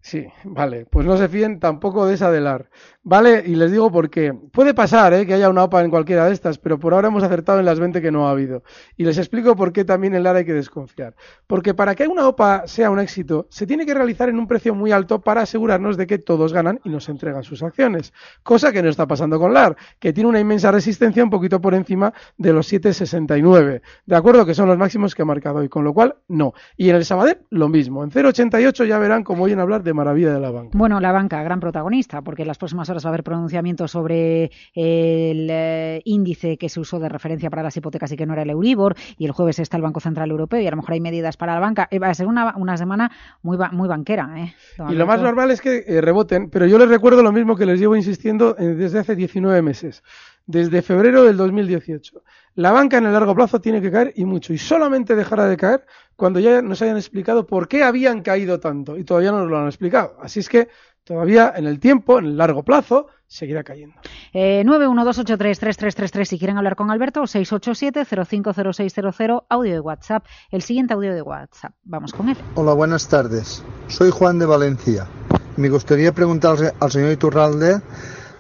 Sí, 0.03 0.27
vale. 0.43 0.85
Pues 0.85 1.07
no 1.07 1.17
se 1.17 1.29
fíen 1.29 1.61
tampoco 1.61 2.07
de 2.07 2.15
esa 2.15 2.31
de 2.31 2.41
LAR. 2.41 2.69
¿Vale? 3.05 3.43
Y 3.45 3.57
les 3.57 3.73
digo 3.73 3.91
por 3.91 4.11
qué. 4.11 4.33
Puede 4.33 4.75
pasar 4.75 5.13
¿eh? 5.13 5.27
que 5.27 5.35
haya 5.35 5.51
una 5.51 5.65
OPA 5.65 5.83
en 5.83 5.91
cualquiera 5.91 6.27
de 6.27 6.33
estas, 6.33 6.59
pero 6.59 6.79
por 6.79 6.95
ahora 6.95 7.09
hemos 7.09 7.25
acertado 7.25 7.59
en 7.59 7.65
las 7.65 7.81
20 7.81 8.01
que 8.01 8.13
no 8.13 8.29
ha 8.29 8.31
habido. 8.31 8.63
Y 8.97 9.03
les 9.03 9.19
explico 9.19 9.57
por 9.57 9.73
qué 9.73 9.85
también 9.85 10.15
en 10.15 10.23
LAR 10.23 10.37
hay 10.37 10.45
que 10.45 10.53
desconfiar. 10.53 11.17
Porque 11.49 11.75
para 11.75 11.97
que 11.97 12.07
una 12.07 12.29
OPA 12.29 12.69
sea 12.69 12.93
un 12.93 13.01
éxito, 13.01 13.49
se 13.51 13.67
tiene 13.67 13.87
que 13.87 13.95
realizar 13.95 14.29
en 14.29 14.39
un 14.39 14.47
precio 14.47 14.77
muy 14.77 14.93
alto 14.93 15.21
para 15.21 15.43
asegurarnos 15.43 15.97
de 15.97 16.07
que 16.07 16.19
todos 16.19 16.53
ganan 16.53 16.79
y 16.85 16.91
nos 16.91 17.09
entregan 17.09 17.43
sus 17.43 17.65
acciones. 17.65 18.13
Cosa 18.45 18.71
que 18.71 18.85
no 18.85 18.89
está 18.89 19.09
pasando 19.09 19.41
con 19.41 19.53
LAR, 19.53 19.77
que 19.99 20.13
tiene 20.13 20.31
una 20.31 20.39
inmensa 20.39 20.71
resistencia 20.71 21.25
un 21.25 21.31
poquito 21.31 21.61
por 21.61 21.75
encima 21.75 22.15
de 22.39 22.53
los 22.53 22.73
7,69. 22.73 23.83
¿De 24.07 24.17
acuerdo? 24.17 24.47
Que 24.47 24.55
son 24.55 24.69
los 24.69 24.79
máximos 24.79 25.17
que 25.17 25.23
ha 25.23 25.25
marcado 25.25 25.59
hoy. 25.59 25.69
Con 25.69 25.83
lo 25.83 25.93
cual, 25.93 26.15
no. 26.29 26.53
Y 26.77 26.91
en 26.91 26.97
el 26.97 27.05
Sabadell, 27.05 27.39
lo 27.51 27.69
mismo. 27.69 28.05
En 28.05 28.13
0,88 28.13 28.87
ya 28.87 28.99
verán 29.01 29.25
cómo 29.25 29.43
oyen 29.43 29.59
hablar 29.59 29.83
de 29.83 29.93
maravilla 29.93 30.33
de 30.33 30.39
la 30.39 30.53
banca. 30.53 30.79
Bueno, 30.79 31.01
la 31.01 31.11
banca, 31.11 31.43
gran 31.43 31.59
protagonista, 31.59 32.23
porque 32.23 32.45
las 32.45 32.59
próximas 32.59 32.92
va 32.93 33.09
a 33.09 33.09
haber 33.09 33.25
pronunciamiento 33.25 33.89
sobre 33.89 34.51
el 34.75 35.49
eh, 35.51 36.01
índice 36.05 36.57
que 36.57 36.69
se 36.69 36.81
usó 36.81 36.99
de 36.99 37.09
referencia 37.09 37.51
para 37.51 37.63
las 37.63 37.77
hipotecas 37.77 38.13
y 38.13 38.17
que 38.17 38.27
no 38.27 38.33
era 38.33 38.43
el 38.43 38.51
Euribor, 38.51 38.95
y 39.17 39.25
el 39.25 39.33
jueves 39.33 39.59
está 39.59 39.77
el 39.77 39.83
Banco 39.83 40.01
Central 40.01 40.31
Europeo 40.31 40.61
y 40.61 40.67
a 40.67 40.71
lo 40.71 40.77
mejor 40.77 40.93
hay 40.93 41.01
medidas 41.01 41.37
para 41.37 41.55
la 41.55 41.61
banca. 41.61 41.89
Eh, 41.91 41.99
va 41.99 42.09
a 42.09 42.15
ser 42.15 42.27
una, 42.27 42.55
una 42.57 42.77
semana 42.77 43.11
muy, 43.43 43.57
muy 43.73 43.89
banquera. 43.89 44.31
¿eh? 44.37 44.55
Y 44.91 44.95
lo 44.95 45.07
más 45.07 45.21
normal 45.21 45.51
es 45.51 45.61
que 45.61 46.01
reboten, 46.01 46.51
pero 46.51 46.67
yo 46.67 46.79
les 46.79 46.89
recuerdo 46.89 47.23
lo 47.23 47.33
mismo 47.33 47.57
que 47.57 47.67
les 47.67 47.81
llevo 47.81 47.97
insistiendo 47.97 48.55
desde 48.55 48.99
hace 48.99 49.17
19 49.17 49.63
meses. 49.63 50.03
desde 50.47 50.83
febrero 50.83 51.25
del 51.25 51.37
2018. 51.37 52.23
La 52.55 52.73
banca 52.73 52.99
en 52.99 53.07
el 53.07 53.13
largo 53.13 53.35
plazo 53.35 53.61
tiene 53.61 53.81
que 53.81 53.91
caer 53.91 54.13
y 54.17 54.25
mucho, 54.25 54.53
y 54.53 54.59
solamente 54.59 55.15
dejará 55.15 55.47
de 55.47 55.57
caer 55.57 55.87
cuando 56.17 56.41
ya 56.41 56.61
nos 56.61 56.83
hayan 56.83 56.97
explicado 56.97 57.47
por 57.47 57.69
qué 57.69 57.83
habían 57.83 58.23
caído 58.23 58.61
tanto, 58.61 58.99
y 58.99 59.05
todavía 59.05 59.33
no 59.33 59.41
nos 59.41 59.51
lo 59.51 59.59
han 59.59 59.67
explicado. 59.67 60.17
Así 60.21 60.41
es 60.41 60.49
que 60.49 60.69
todavía 61.05 61.53
en 61.57 61.67
el 61.67 61.81
tiempo, 61.81 62.19
en 62.19 62.27
el 62.27 62.37
largo 62.37 62.63
plazo, 62.63 63.07
seguirá 63.27 63.65
cayendo. 63.65 63.97
Eh, 64.33 64.63
912833333 64.65 66.25
si 66.25 66.39
quieren 66.39 66.57
hablar 66.59 66.77
con 66.77 66.91
Alberto, 66.91 67.23
687-050600, 67.23 69.45
audio 69.49 69.73
de 69.73 69.81
WhatsApp. 69.81 70.27
El 70.51 70.61
siguiente 70.63 70.95
audio 70.95 71.13
de 71.15 71.23
WhatsApp. 71.23 71.73
Vamos 71.85 72.13
con 72.13 72.29
él. 72.29 72.37
Hola, 72.55 72.75
buenas 72.75 73.09
tardes. 73.09 73.65
Soy 73.89 74.11
Juan 74.11 74.39
de 74.39 74.47
Valencia. 74.47 75.09
Me 75.57 75.69
gustaría 75.69 76.13
preguntarle 76.13 76.73
al 76.81 76.91
señor 76.91 77.13
Iturralde 77.13 77.81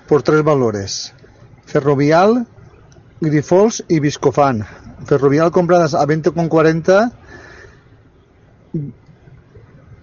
por 0.08 0.22
tres 0.22 0.42
valores. 0.42 1.14
Ferrovial, 1.64 2.46
Grifols 3.20 3.84
y 3.88 4.00
Viscofan. 4.00 4.66
Ferrovial 5.04 5.50
compradas 5.50 5.94
a 5.94 6.06
20,40 6.06 7.12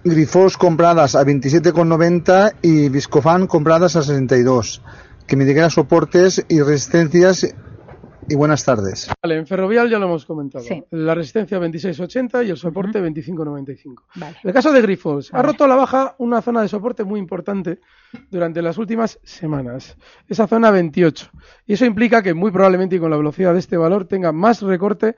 Grifols 0.04 0.58
compradas 0.58 1.16
a 1.16 1.26
27,90 1.26 2.56
y 2.62 2.88
Viscofan 2.90 3.48
compradas 3.48 3.98
a 3.98 4.02
62. 4.02 4.82
Que 5.28 5.36
me 5.36 5.46
diga 5.46 5.70
soportes 5.70 6.46
y 6.48 6.62
resistencias 6.62 7.54
y 8.30 8.36
buenas 8.36 8.64
tardes. 8.64 9.10
Vale, 9.22 9.38
en 9.38 9.48
Ferrovial 9.48 9.90
ya 9.90 10.00
lo 10.00 10.06
hemos 10.06 10.26
comentado. 10.26 10.64
La 10.92 11.16
resistencia 11.16 11.60
26,80 11.60 12.46
y 12.46 12.52
el 12.52 12.58
soporte 12.58 13.02
25,95. 13.02 14.04
Vale. 14.16 14.38
El 14.44 14.54
caso 14.54 14.72
de 14.72 14.82
Grifols. 14.82 15.34
Ha 15.34 15.42
roto 15.42 15.66
a 15.66 15.68
la 15.68 15.76
baja 15.76 16.16
una 16.20 16.42
zona 16.42 16.62
de 16.62 16.68
soporte 16.68 17.04
muy 17.04 17.20
importante 17.20 17.80
durante 18.30 18.62
las 18.62 18.78
últimas 18.78 19.20
semanas. 19.24 19.98
Esa 20.28 20.48
zona 20.48 20.72
28. 20.72 21.30
Y 21.66 21.74
eso 21.74 21.86
implica 21.86 22.22
que 22.22 22.34
muy 22.34 22.52
probablemente 22.52 22.96
y 22.96 23.00
con 23.00 23.10
la 23.10 23.18
velocidad 23.18 23.54
de 23.54 23.60
este 23.60 23.78
valor 23.78 24.06
tenga 24.06 24.32
más 24.32 24.62
recorte 24.62 25.16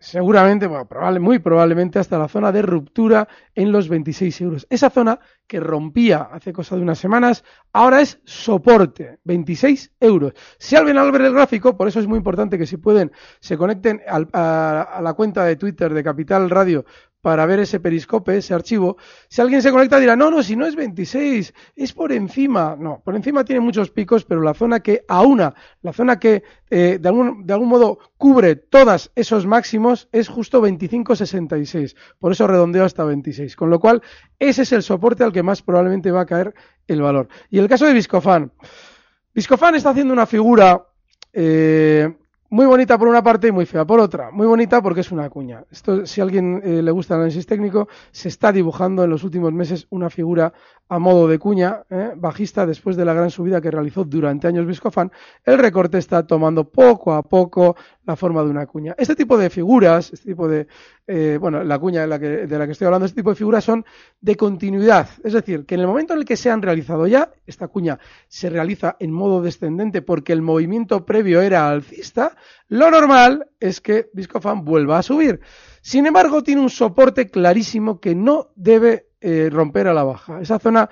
seguramente, 0.00 0.66
bueno, 0.66 0.88
muy 1.20 1.38
probablemente 1.38 1.98
hasta 1.98 2.18
la 2.18 2.28
zona 2.28 2.52
de 2.52 2.62
ruptura 2.62 3.28
en 3.54 3.72
los 3.72 3.88
26 3.88 4.40
euros. 4.40 4.66
Esa 4.70 4.90
zona 4.90 5.20
que 5.46 5.60
rompía 5.60 6.28
hace 6.32 6.52
cosa 6.52 6.76
de 6.76 6.82
unas 6.82 6.98
semanas, 6.98 7.44
ahora 7.72 8.00
es 8.00 8.20
soporte, 8.24 9.18
26 9.24 9.92
euros. 10.00 10.32
Si 10.58 10.76
alguien 10.76 10.98
al 10.98 11.12
ver 11.12 11.22
el 11.22 11.34
gráfico, 11.34 11.76
por 11.76 11.88
eso 11.88 12.00
es 12.00 12.06
muy 12.06 12.18
importante 12.18 12.58
que 12.58 12.66
si 12.66 12.76
pueden 12.76 13.12
se 13.40 13.56
conecten 13.56 14.00
a, 14.06 15.00
la 15.02 15.12
cuenta 15.14 15.44
de 15.44 15.56
Twitter 15.56 15.92
de 15.92 16.04
Capital 16.04 16.50
Radio 16.50 16.84
para 17.20 17.46
ver 17.46 17.60
ese 17.60 17.80
periscope, 17.80 18.36
ese 18.36 18.54
archivo. 18.54 18.96
Si 19.28 19.40
alguien 19.40 19.62
se 19.62 19.70
conecta 19.70 19.98
dirá, 19.98 20.16
no, 20.16 20.30
no, 20.30 20.42
si 20.42 20.56
no 20.56 20.66
es 20.66 20.74
26, 20.74 21.54
es 21.76 21.92
por 21.92 22.12
encima. 22.12 22.76
No, 22.78 23.02
por 23.04 23.14
encima 23.14 23.44
tiene 23.44 23.60
muchos 23.60 23.90
picos, 23.90 24.24
pero 24.24 24.40
la 24.40 24.54
zona 24.54 24.80
que 24.80 25.04
aúna, 25.08 25.54
la 25.82 25.92
zona 25.92 26.18
que 26.18 26.42
eh, 26.70 26.98
de, 27.00 27.08
algún, 27.08 27.46
de 27.46 27.52
algún 27.52 27.68
modo 27.68 27.98
cubre 28.16 28.56
todos 28.56 29.10
esos 29.14 29.46
máximos 29.46 30.08
es 30.12 30.28
justo 30.28 30.62
25,66. 30.62 31.96
Por 32.18 32.32
eso 32.32 32.46
redondeo 32.46 32.84
hasta 32.84 33.04
26. 33.04 33.56
Con 33.56 33.70
lo 33.70 33.80
cual, 33.80 34.02
ese 34.38 34.62
es 34.62 34.72
el 34.72 34.82
soporte 34.82 35.24
al 35.24 35.32
que 35.32 35.42
más 35.42 35.62
probablemente 35.62 36.10
va 36.10 36.22
a 36.22 36.26
caer 36.26 36.54
el 36.86 37.02
valor. 37.02 37.28
Y 37.50 37.58
el 37.58 37.68
caso 37.68 37.86
de 37.86 37.92
Viscofan. 37.92 38.52
Viscofan 39.34 39.74
está 39.74 39.90
haciendo 39.90 40.12
una 40.12 40.26
figura 40.26 40.86
eh, 41.32 42.16
muy 42.50 42.66
bonita 42.66 42.98
por 42.98 43.06
una 43.06 43.22
parte 43.22 43.46
y 43.48 43.52
muy 43.52 43.64
fea 43.64 43.84
por 43.84 44.00
otra. 44.00 44.30
Muy 44.32 44.46
bonita 44.46 44.82
porque 44.82 45.00
es 45.00 45.12
una 45.12 45.30
cuña. 45.30 45.64
Esto, 45.70 46.04
si 46.04 46.20
a 46.20 46.24
alguien 46.24 46.60
eh, 46.64 46.82
le 46.82 46.90
gusta 46.90 47.14
el 47.14 47.20
análisis 47.20 47.46
técnico, 47.46 47.88
se 48.10 48.28
está 48.28 48.50
dibujando 48.50 49.04
en 49.04 49.10
los 49.10 49.22
últimos 49.22 49.52
meses 49.52 49.86
una 49.90 50.10
figura 50.10 50.52
a 50.88 50.98
modo 50.98 51.28
de 51.28 51.38
cuña 51.38 51.84
eh, 51.88 52.10
bajista 52.16 52.66
después 52.66 52.96
de 52.96 53.04
la 53.04 53.14
gran 53.14 53.30
subida 53.30 53.60
que 53.60 53.70
realizó 53.70 54.04
durante 54.04 54.48
años 54.48 54.66
Viscofan. 54.66 55.12
El 55.44 55.58
recorte 55.58 55.98
está 55.98 56.26
tomando 56.26 56.64
poco 56.64 57.12
a 57.14 57.22
poco 57.22 57.76
la 58.04 58.16
forma 58.16 58.42
de 58.42 58.50
una 58.50 58.66
cuña. 58.66 58.96
Este 58.98 59.14
tipo 59.14 59.38
de 59.38 59.50
figuras, 59.50 60.12
este 60.12 60.30
tipo 60.30 60.48
de, 60.48 60.66
eh, 61.06 61.38
bueno, 61.40 61.62
la 61.62 61.78
cuña 61.78 62.00
de 62.00 62.06
la, 62.08 62.18
que, 62.18 62.26
de 62.26 62.58
la 62.58 62.66
que 62.66 62.72
estoy 62.72 62.86
hablando, 62.86 63.06
este 63.06 63.20
tipo 63.20 63.30
de 63.30 63.36
figuras 63.36 63.62
son 63.62 63.84
de 64.20 64.36
continuidad. 64.36 65.08
Es 65.22 65.32
decir, 65.32 65.64
que 65.64 65.76
en 65.76 65.82
el 65.82 65.86
momento 65.86 66.14
en 66.14 66.18
el 66.18 66.24
que 66.24 66.36
se 66.36 66.50
han 66.50 66.60
realizado 66.60 67.06
ya, 67.06 67.30
esta 67.46 67.68
cuña 67.68 68.00
se 68.26 68.50
realiza 68.50 68.96
en 68.98 69.12
modo 69.12 69.42
descendente 69.42 70.02
porque 70.02 70.32
el 70.32 70.42
movimiento 70.42 71.06
previo 71.06 71.40
era 71.40 71.68
alcista, 71.68 72.36
lo 72.68 72.90
normal 72.90 73.46
es 73.58 73.80
que 73.80 74.10
Viscofan 74.12 74.64
vuelva 74.64 74.98
a 74.98 75.02
subir. 75.02 75.40
Sin 75.82 76.06
embargo, 76.06 76.42
tiene 76.42 76.60
un 76.60 76.70
soporte 76.70 77.28
clarísimo 77.30 78.00
que 78.00 78.14
no 78.14 78.48
debe 78.54 79.06
eh, 79.20 79.48
romper 79.50 79.88
a 79.88 79.94
la 79.94 80.04
baja. 80.04 80.40
Esa 80.40 80.58
zona 80.58 80.88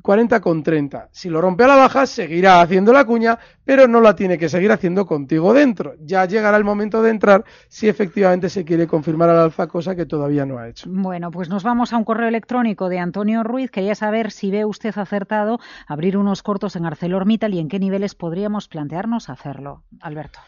40 0.00 0.40
con 0.40 0.62
30. 0.62 1.08
Si 1.12 1.28
lo 1.28 1.40
rompe 1.40 1.64
a 1.64 1.68
la 1.68 1.76
baja, 1.76 2.06
seguirá 2.06 2.60
haciendo 2.60 2.92
la 2.92 3.04
cuña, 3.04 3.38
pero 3.64 3.86
no 3.86 4.00
la 4.00 4.14
tiene 4.14 4.38
que 4.38 4.48
seguir 4.48 4.72
haciendo 4.72 5.06
contigo 5.06 5.52
dentro. 5.52 5.94
Ya 6.00 6.24
llegará 6.24 6.56
el 6.56 6.64
momento 6.64 7.02
de 7.02 7.10
entrar 7.10 7.44
si 7.68 7.88
efectivamente 7.88 8.48
se 8.48 8.64
quiere 8.64 8.86
confirmar 8.86 9.28
al 9.30 9.38
alza, 9.38 9.66
cosa 9.66 9.94
que 9.94 10.06
todavía 10.06 10.46
no 10.46 10.58
ha 10.58 10.68
hecho. 10.68 10.88
Bueno, 10.90 11.30
pues 11.30 11.48
nos 11.48 11.62
vamos 11.62 11.92
a 11.92 11.96
un 11.96 12.04
correo 12.04 12.28
electrónico 12.28 12.88
de 12.88 12.98
Antonio 12.98 13.42
Ruiz. 13.42 13.70
Quería 13.70 13.94
saber 13.94 14.30
si 14.30 14.50
ve 14.50 14.64
usted 14.64 14.96
acertado 14.96 15.58
abrir 15.86 16.16
unos 16.16 16.42
cortos 16.42 16.76
en 16.76 16.86
ArcelorMittal 16.86 17.54
y 17.54 17.60
en 17.60 17.68
qué 17.68 17.78
niveles 17.78 18.14
podríamos 18.14 18.68
plantearnos 18.68 19.28
hacerlo. 19.28 19.84
Alberto. 20.00 20.40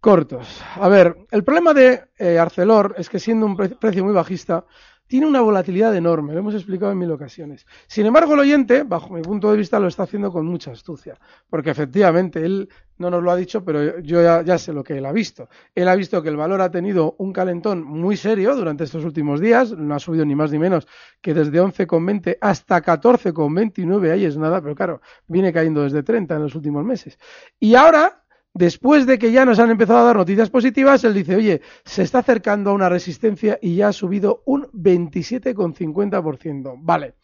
Cortos. 0.00 0.62
A 0.76 0.88
ver, 0.88 1.16
el 1.30 1.42
problema 1.42 1.74
de 1.74 2.04
eh, 2.18 2.38
Arcelor 2.38 2.94
es 2.98 3.08
que 3.08 3.18
siendo 3.18 3.46
un 3.46 3.56
precio 3.56 4.04
muy 4.04 4.12
bajista, 4.12 4.64
tiene 5.06 5.26
una 5.26 5.40
volatilidad 5.40 5.94
enorme, 5.94 6.32
lo 6.32 6.40
hemos 6.40 6.54
explicado 6.54 6.90
en 6.92 6.98
mil 6.98 7.10
ocasiones. 7.10 7.64
Sin 7.86 8.06
embargo, 8.06 8.34
el 8.34 8.40
oyente, 8.40 8.82
bajo 8.82 9.14
mi 9.14 9.22
punto 9.22 9.50
de 9.50 9.58
vista, 9.58 9.78
lo 9.78 9.86
está 9.86 10.02
haciendo 10.02 10.32
con 10.32 10.46
mucha 10.46 10.72
astucia, 10.72 11.16
porque 11.48 11.70
efectivamente 11.70 12.44
él 12.44 12.68
no 12.98 13.10
nos 13.10 13.22
lo 13.22 13.30
ha 13.30 13.36
dicho, 13.36 13.64
pero 13.64 14.00
yo 14.00 14.22
ya, 14.22 14.58
sé 14.58 14.72
lo 14.72 14.82
que 14.82 14.98
él 14.98 15.06
ha 15.06 15.12
visto. 15.12 15.48
Él 15.74 15.86
ha 15.88 15.94
visto 15.94 16.22
que 16.22 16.28
el 16.28 16.36
valor 16.36 16.60
ha 16.60 16.70
tenido 16.70 17.14
un 17.18 17.32
calentón 17.32 17.84
muy 17.84 18.16
serio 18.16 18.56
durante 18.56 18.84
estos 18.84 19.04
últimos 19.04 19.40
días, 19.40 19.70
no 19.72 19.94
ha 19.94 19.98
subido 19.98 20.24
ni 20.24 20.34
más 20.34 20.50
ni 20.50 20.58
menos 20.58 20.88
que 21.20 21.34
desde 21.34 21.60
11,20 21.60 22.38
hasta 22.40 22.82
14,29, 22.82 24.10
ahí 24.10 24.24
es 24.24 24.36
nada, 24.36 24.60
pero 24.60 24.74
claro, 24.74 25.00
viene 25.28 25.52
cayendo 25.52 25.82
desde 25.82 26.02
30 26.02 26.34
en 26.34 26.42
los 26.42 26.54
últimos 26.54 26.84
meses. 26.84 27.18
Y 27.60 27.74
ahora 27.76 28.24
Después 28.56 29.06
de 29.06 29.18
que 29.18 29.32
ya 29.32 29.44
nos 29.44 29.58
han 29.58 29.70
empezado 29.70 29.98
a 29.98 30.04
dar 30.04 30.16
noticias 30.16 30.48
positivas, 30.48 31.04
él 31.04 31.12
dice, 31.12 31.36
oye, 31.36 31.60
se 31.84 32.02
está 32.02 32.20
acercando 32.20 32.70
a 32.70 32.72
una 32.72 32.88
resistencia 32.88 33.58
y 33.60 33.76
ya 33.76 33.88
ha 33.88 33.92
subido 33.92 34.42
un 34.46 34.62
27,50%. 34.72 36.76
Vale, 36.78 37.16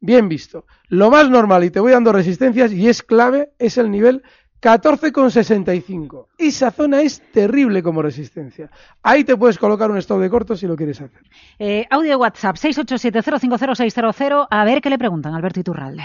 bien 0.00 0.28
visto. 0.28 0.66
Lo 0.88 1.08
más 1.08 1.30
normal, 1.30 1.62
y 1.62 1.70
te 1.70 1.78
voy 1.78 1.92
dando 1.92 2.12
resistencias, 2.12 2.72
y 2.72 2.88
es 2.88 3.04
clave, 3.04 3.50
es 3.60 3.78
el 3.78 3.92
nivel 3.92 4.24
14,65. 4.60 6.26
Esa 6.36 6.72
zona 6.72 7.02
es 7.02 7.22
terrible 7.30 7.80
como 7.80 8.02
resistencia. 8.02 8.68
Ahí 9.04 9.22
te 9.22 9.36
puedes 9.36 9.58
colocar 9.58 9.88
un 9.88 9.98
stop 9.98 10.18
de 10.18 10.30
corto 10.30 10.56
si 10.56 10.66
lo 10.66 10.74
quieres 10.74 11.00
hacer. 11.00 11.22
Eh, 11.60 11.86
audio 11.90 12.18
WhatsApp 12.18 12.56
687050600. 12.56 14.48
A 14.50 14.64
ver 14.64 14.80
qué 14.80 14.90
le 14.90 14.98
preguntan 14.98 15.32
Alberto 15.32 15.60
Iturralde. 15.60 16.02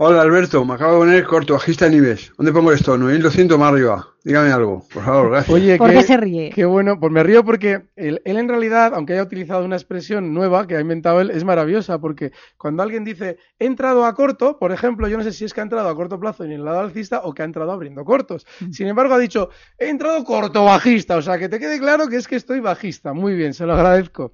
Hola 0.00 0.22
Alberto, 0.22 0.64
me 0.64 0.74
acabo 0.74 0.92
de 0.92 0.98
poner 1.00 1.24
corto, 1.24 1.54
bajista 1.54 1.86
en 1.86 1.94
Ives. 1.94 2.32
¿Dónde 2.38 2.52
pongo 2.52 2.70
esto? 2.70 2.96
9200 2.96 3.58
más 3.58 3.72
arriba. 3.72 4.06
Dígame 4.22 4.52
algo, 4.52 4.86
por 4.94 5.04
favor, 5.04 5.30
gracias. 5.32 5.52
Oye, 5.52 5.76
¿Por 5.76 5.90
qué 5.90 6.02
se 6.04 6.16
ríe? 6.16 6.50
Qué 6.50 6.64
bueno, 6.66 7.00
pues 7.00 7.10
me 7.10 7.24
río 7.24 7.44
porque 7.44 7.82
él, 7.96 8.22
en 8.24 8.48
realidad, 8.48 8.92
aunque 8.94 9.14
haya 9.14 9.24
utilizado 9.24 9.64
una 9.64 9.74
expresión 9.74 10.32
nueva 10.32 10.68
que 10.68 10.76
ha 10.76 10.80
inventado 10.80 11.20
él, 11.20 11.32
es 11.32 11.42
maravillosa 11.42 11.98
porque 11.98 12.30
cuando 12.56 12.84
alguien 12.84 13.02
dice 13.02 13.38
he 13.58 13.66
entrado 13.66 14.04
a 14.04 14.14
corto, 14.14 14.56
por 14.56 14.70
ejemplo, 14.70 15.08
yo 15.08 15.18
no 15.18 15.24
sé 15.24 15.32
si 15.32 15.44
es 15.44 15.52
que 15.52 15.62
ha 15.62 15.64
entrado 15.64 15.88
a 15.88 15.96
corto 15.96 16.20
plazo 16.20 16.44
en 16.44 16.52
el 16.52 16.64
lado 16.64 16.78
alcista 16.78 17.22
o 17.24 17.34
que 17.34 17.42
ha 17.42 17.46
entrado 17.46 17.72
abriendo 17.72 18.04
cortos. 18.04 18.46
Mm. 18.60 18.70
Sin 18.70 18.86
embargo, 18.86 19.14
ha 19.14 19.18
dicho 19.18 19.50
he 19.78 19.88
entrado 19.88 20.22
corto 20.22 20.64
bajista, 20.64 21.16
o 21.16 21.22
sea, 21.22 21.40
que 21.40 21.48
te 21.48 21.58
quede 21.58 21.80
claro 21.80 22.06
que 22.06 22.18
es 22.18 22.28
que 22.28 22.36
estoy 22.36 22.60
bajista. 22.60 23.14
Muy 23.14 23.34
bien, 23.34 23.52
se 23.52 23.66
lo 23.66 23.72
agradezco. 23.72 24.32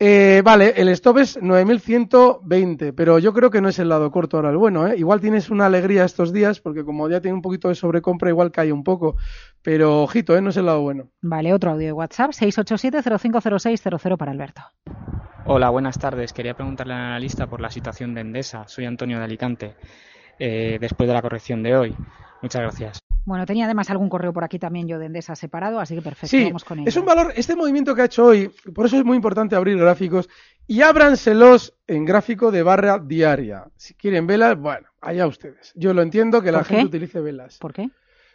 Eh, 0.00 0.42
vale, 0.44 0.74
el 0.76 0.88
stop 0.90 1.18
es 1.18 1.42
9120, 1.42 2.92
pero 2.92 3.18
yo 3.18 3.32
creo 3.32 3.50
que 3.50 3.60
no 3.60 3.68
es 3.68 3.80
el 3.80 3.88
lado 3.88 4.12
corto 4.12 4.36
ahora 4.36 4.50
el 4.50 4.56
bueno. 4.56 4.86
¿eh? 4.86 4.96
Igual 4.96 5.20
tienes 5.20 5.50
una 5.50 5.66
alegría 5.66 6.04
estos 6.04 6.32
días, 6.32 6.60
porque 6.60 6.84
como 6.84 7.08
ya 7.08 7.20
tiene 7.20 7.34
un 7.34 7.42
poquito 7.42 7.68
de 7.68 7.74
sobrecompra, 7.74 8.30
igual 8.30 8.52
cae 8.52 8.70
un 8.70 8.84
poco. 8.84 9.16
Pero 9.60 10.04
ojito, 10.04 10.36
¿eh? 10.36 10.40
no 10.40 10.50
es 10.50 10.56
el 10.56 10.66
lado 10.66 10.82
bueno. 10.82 11.08
Vale, 11.20 11.52
otro 11.52 11.72
audio 11.72 11.86
de 11.86 11.92
WhatsApp, 11.92 12.30
687-050600 12.30 14.16
para 14.16 14.30
Alberto. 14.30 14.62
Hola, 15.46 15.70
buenas 15.70 15.98
tardes. 15.98 16.32
Quería 16.32 16.54
preguntarle 16.54 16.94
al 16.94 17.00
analista 17.00 17.48
por 17.48 17.60
la 17.60 17.70
situación 17.70 18.14
de 18.14 18.20
Endesa. 18.20 18.68
Soy 18.68 18.84
Antonio 18.84 19.18
de 19.18 19.24
Alicante, 19.24 19.74
eh, 20.38 20.78
después 20.80 21.08
de 21.08 21.14
la 21.14 21.22
corrección 21.22 21.64
de 21.64 21.76
hoy. 21.76 21.96
Muchas 22.42 22.62
gracias. 22.62 22.98
Bueno, 23.24 23.44
tenía 23.44 23.66
además 23.66 23.90
algún 23.90 24.08
correo 24.08 24.32
por 24.32 24.42
aquí 24.42 24.58
también 24.58 24.88
yo 24.88 24.98
de 24.98 25.04
Endesa 25.04 25.36
separado, 25.36 25.80
así 25.80 25.94
que 25.94 26.00
perfecto, 26.00 26.36
vamos 26.44 26.64
con 26.64 26.78
ello. 26.78 26.88
Es 26.88 26.96
un 26.96 27.04
valor, 27.04 27.32
este 27.36 27.54
movimiento 27.54 27.94
que 27.94 28.00
ha 28.00 28.04
hecho 28.06 28.24
hoy, 28.24 28.50
por 28.74 28.86
eso 28.86 28.96
es 28.96 29.04
muy 29.04 29.16
importante 29.16 29.54
abrir 29.54 29.76
gráficos 29.76 30.30
y 30.66 30.80
ábranselos 30.80 31.74
en 31.86 32.06
gráfico 32.06 32.50
de 32.50 32.62
barra 32.62 32.98
diaria. 32.98 33.66
Si 33.76 33.92
quieren 33.92 34.26
velas, 34.26 34.58
bueno, 34.58 34.88
allá 35.02 35.26
ustedes. 35.26 35.72
Yo 35.74 35.92
lo 35.92 36.00
entiendo 36.00 36.40
que 36.40 36.52
la 36.52 36.64
gente 36.64 36.86
utilice 36.86 37.20
velas. 37.20 37.58
¿Por 37.58 37.74
qué? 37.74 37.90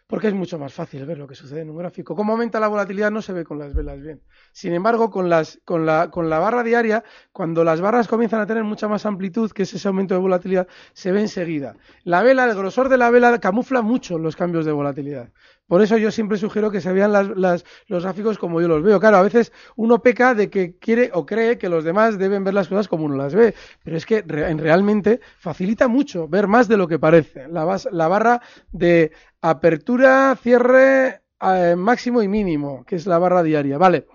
Porque 0.08 0.28
es 0.28 0.34
mucho 0.34 0.60
más 0.60 0.74
fácil 0.74 1.06
ver 1.06 1.18
lo 1.18 1.28
que 1.28 1.36
sucede 1.36 1.62
en 1.62 1.70
un 1.70 1.78
gráfico. 1.78 2.16
Cómo 2.16 2.34
aumenta 2.34 2.60
la 2.60 2.68
volatilidad 2.68 3.12
no 3.12 3.22
se 3.22 3.34
ve 3.34 3.44
con 3.44 3.58
las 3.58 3.74
velas 3.74 4.00
bien. 4.02 4.22
Sin 4.52 4.74
embargo, 4.74 5.10
con, 5.10 5.30
las, 5.30 5.60
con, 5.66 5.86
la, 5.86 6.12
con 6.12 6.30
la 6.30 6.39
barra 6.39 6.63
diaria, 6.63 7.04
cuando 7.32 7.63
las 7.63 7.82
barras 7.82 8.08
comienzan 8.08 8.42
a 8.42 8.46
tener 8.46 8.63
mucha 8.63 8.88
más 8.88 9.06
amplitud, 9.06 9.52
que 9.52 9.63
es 9.63 9.74
ese 9.74 9.88
aumento 9.88 10.13
de 10.13 10.20
volatilidad, 10.20 10.68
se 10.94 11.12
ve 11.12 11.22
enseguida. 11.22 11.76
La 12.04 12.22
vela, 12.22 12.46
el 12.46 12.56
grosor 12.56 12.89
de 12.89 12.98
la 12.98 13.10
vela 13.10 13.39
camufla 13.39 13.82
mucho 13.82 14.20
los 14.20 14.36
cambios 14.36 14.66
de 14.66 14.72
volatilidad. 14.72 15.32
Por 15.74 15.82
eso 15.82 15.98
yo 15.98 16.12
siempre 16.12 16.38
sugiero 16.38 16.70
que 16.70 16.82
se 16.82 16.94
vean 16.94 17.12
las, 17.12 17.66
los 17.88 18.04
gráficos 18.04 18.38
como 18.38 18.62
yo 18.62 18.68
los 18.68 18.84
veo. 18.84 19.00
Claro, 19.00 19.18
a 19.18 19.24
veces 19.24 19.52
uno 19.76 20.04
peca 20.04 20.36
de 20.36 20.48
que 20.48 20.78
quiere 20.78 21.10
o 21.16 21.26
cree 21.26 21.58
que 21.58 21.68
los 21.68 21.84
demás 21.84 22.20
deben 22.20 22.44
ver 22.44 22.54
las 22.54 22.68
cosas 22.68 22.88
como 22.88 23.06
uno 23.06 23.16
las 23.16 23.34
ve, 23.34 23.56
pero 23.84 23.98
es 23.98 24.06
que 24.06 24.22
realmente 24.22 25.20
facilita 25.40 25.88
mucho 25.88 26.28
ver 26.28 26.48
más 26.48 26.68
de 26.68 26.78
lo 26.78 26.88
que 26.88 27.00
parece. 27.00 27.48
La, 27.48 27.80
la 27.90 28.08
barra 28.08 28.40
de 28.72 29.14
apertura, 29.42 30.38
cierre, 30.40 31.24
eh, 31.42 31.76
máximo 31.76 32.22
y 32.22 32.28
mínimo, 32.28 32.86
que 32.86 32.96
es 32.96 33.08
la 33.08 33.18
barra 33.18 33.42
diaria. 33.42 33.80
Vale. 33.80 34.06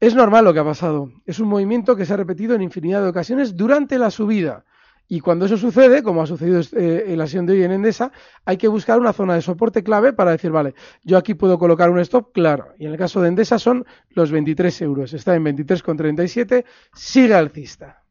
Es 0.00 0.14
normal 0.14 0.46
lo 0.46 0.54
que 0.54 0.60
ha 0.60 0.64
pasado. 0.64 1.10
Es 1.26 1.40
un 1.40 1.48
movimiento 1.48 1.94
que 1.94 2.06
se 2.06 2.14
ha 2.14 2.16
repetido 2.16 2.54
en 2.54 2.62
infinidad 2.62 3.02
de 3.02 3.08
ocasiones 3.08 3.54
durante 3.54 3.98
la 3.98 4.10
subida. 4.10 4.64
Y 5.08 5.20
cuando 5.20 5.46
eso 5.46 5.56
sucede, 5.56 6.02
como 6.02 6.22
ha 6.22 6.26
sucedido 6.26 6.60
eh, 6.60 7.04
en 7.06 7.18
la 7.18 7.26
sesión 7.26 7.46
de 7.46 7.52
hoy 7.52 7.62
en 7.62 7.72
Endesa, 7.72 8.10
hay 8.44 8.56
que 8.56 8.68
buscar 8.68 8.98
una 8.98 9.12
zona 9.12 9.34
de 9.34 9.42
soporte 9.42 9.82
clave 9.82 10.12
para 10.12 10.32
decir, 10.32 10.50
vale, 10.50 10.74
yo 11.04 11.16
aquí 11.16 11.34
puedo 11.34 11.58
colocar 11.58 11.90
un 11.90 12.00
stop, 12.00 12.32
claro. 12.32 12.74
Y 12.78 12.86
en 12.86 12.92
el 12.92 12.98
caso 12.98 13.20
de 13.20 13.28
Endesa 13.28 13.58
son 13.58 13.86
los 14.10 14.30
23 14.32 14.82
euros. 14.82 15.12
Está 15.12 15.34
en 15.34 15.44
23,37, 15.44 16.64
sigue 16.92 17.34
alcista. 17.34 18.02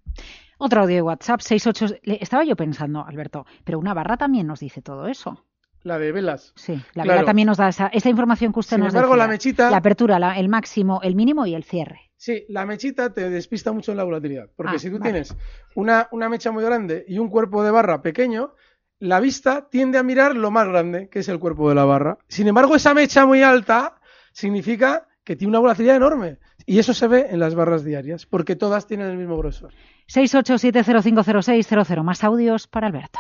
Otro 0.58 0.82
audio 0.82 0.96
de 0.96 1.02
WhatsApp, 1.02 1.42
68. 1.42 1.96
Estaba 2.04 2.46
yo 2.46 2.56
pensando, 2.56 3.06
Alberto, 3.06 3.46
pero 3.66 3.78
una 3.78 3.94
barra 3.94 4.16
también 4.16 4.48
nos 4.48 4.62
dice 4.62 4.82
todo 4.82 5.08
eso. 5.08 5.44
La 5.86 6.00
de 6.00 6.12
velas. 6.12 6.52
Sí, 6.56 6.82
la 6.96 7.04
vela 7.04 7.24
también 7.24 7.46
nos 7.46 7.58
da 7.58 7.70
esa, 7.70 8.10
información 8.10 8.52
que 8.52 8.60
usted 8.60 8.80
nos 8.80 8.92
da. 8.92 9.06
la 9.16 9.28
mechita. 9.28 9.70
La 9.70 9.78
apertura, 9.78 10.18
el 10.36 10.50
máximo, 10.50 11.00
el 11.04 11.14
mínimo 11.14 11.46
y 11.46 11.54
el 11.54 11.64
cierre. 11.64 12.10
Sí, 12.18 12.44
la 12.50 12.66
mechita 12.66 13.14
te 13.14 13.30
despista 13.30 13.72
mucho 13.72 13.92
en 13.92 13.98
la 13.98 14.04
volatilidad. 14.04 14.50
Porque 14.56 14.78
ah, 14.78 14.80
si 14.80 14.90
tú 14.90 15.00
tienes 15.00 15.38
una, 15.76 16.08
una 16.12 16.28
mecha 16.28 16.52
muy 16.52 16.64
grande 16.64 17.06
y 17.08 17.20
un 17.20 17.30
cuerpo 17.30 17.64
de 17.64 17.70
barra 17.70 18.02
pequeño, 18.02 18.56
la 18.98 19.20
vista 19.20 19.70
tiende 19.70 20.00
a 20.00 20.04
mirar 20.04 20.36
lo 20.36 20.50
más 20.50 20.68
grande, 20.68 21.08
que 21.08 21.20
es 21.20 21.30
el 21.30 21.38
cuerpo 21.38 21.70
de 21.70 21.76
la 21.76 21.86
barra. 21.86 22.18
Sin 22.28 22.48
embargo, 22.48 22.76
esa 22.76 22.96
mecha 22.96 23.28
muy 23.28 23.44
alta 23.44 24.00
significa 24.32 25.08
que 25.24 25.36
tiene 25.36 25.50
una 25.50 25.60
volatilidad 25.60 25.98
enorme. 25.98 26.40
Y 26.66 26.80
eso 26.80 26.96
se 26.96 27.08
ve 27.08 27.28
en 27.30 27.40
las 27.40 27.54
barras 27.54 27.84
diarias, 27.84 28.26
porque 28.26 28.56
todas 28.56 28.88
tienen 28.88 29.12
el 29.12 29.18
mismo 29.18 29.38
grosor. 29.38 29.72
687050600. 30.08 32.02
Más 32.02 32.24
audios 32.24 32.66
para 32.66 32.88
Alberto. 32.88 33.20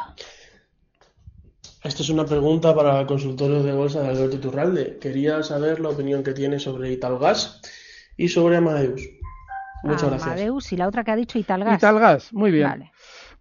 Esta 1.85 2.01
es 2.01 2.09
una 2.09 2.25
pregunta 2.25 2.73
para 2.73 2.99
el 2.99 3.05
consultorio 3.05 3.61
de 3.61 3.71
bolsa 3.71 4.01
de 4.01 4.09
Alberto 4.09 4.37
Iturralde. 4.37 4.97
Quería 4.99 5.43
saber 5.43 5.79
la 5.79 5.89
opinión 5.89 6.23
que 6.23 6.33
tiene 6.33 6.57
sobre 6.57 6.91
Italgas 6.91 7.61
y 8.17 8.27
sobre 8.27 8.57
Amadeus. 8.57 9.07
Muchas 9.83 10.09
gracias. 10.09 10.31
Amadeus 10.31 10.73
y 10.73 10.77
la 10.77 10.87
otra 10.87 11.03
que 11.03 11.11
ha 11.11 11.15
dicho 11.15 11.37
Italgas. 11.37 11.77
Italgas, 11.77 12.33
muy 12.33 12.49
bien. 12.49 12.69
Vale. 12.69 12.91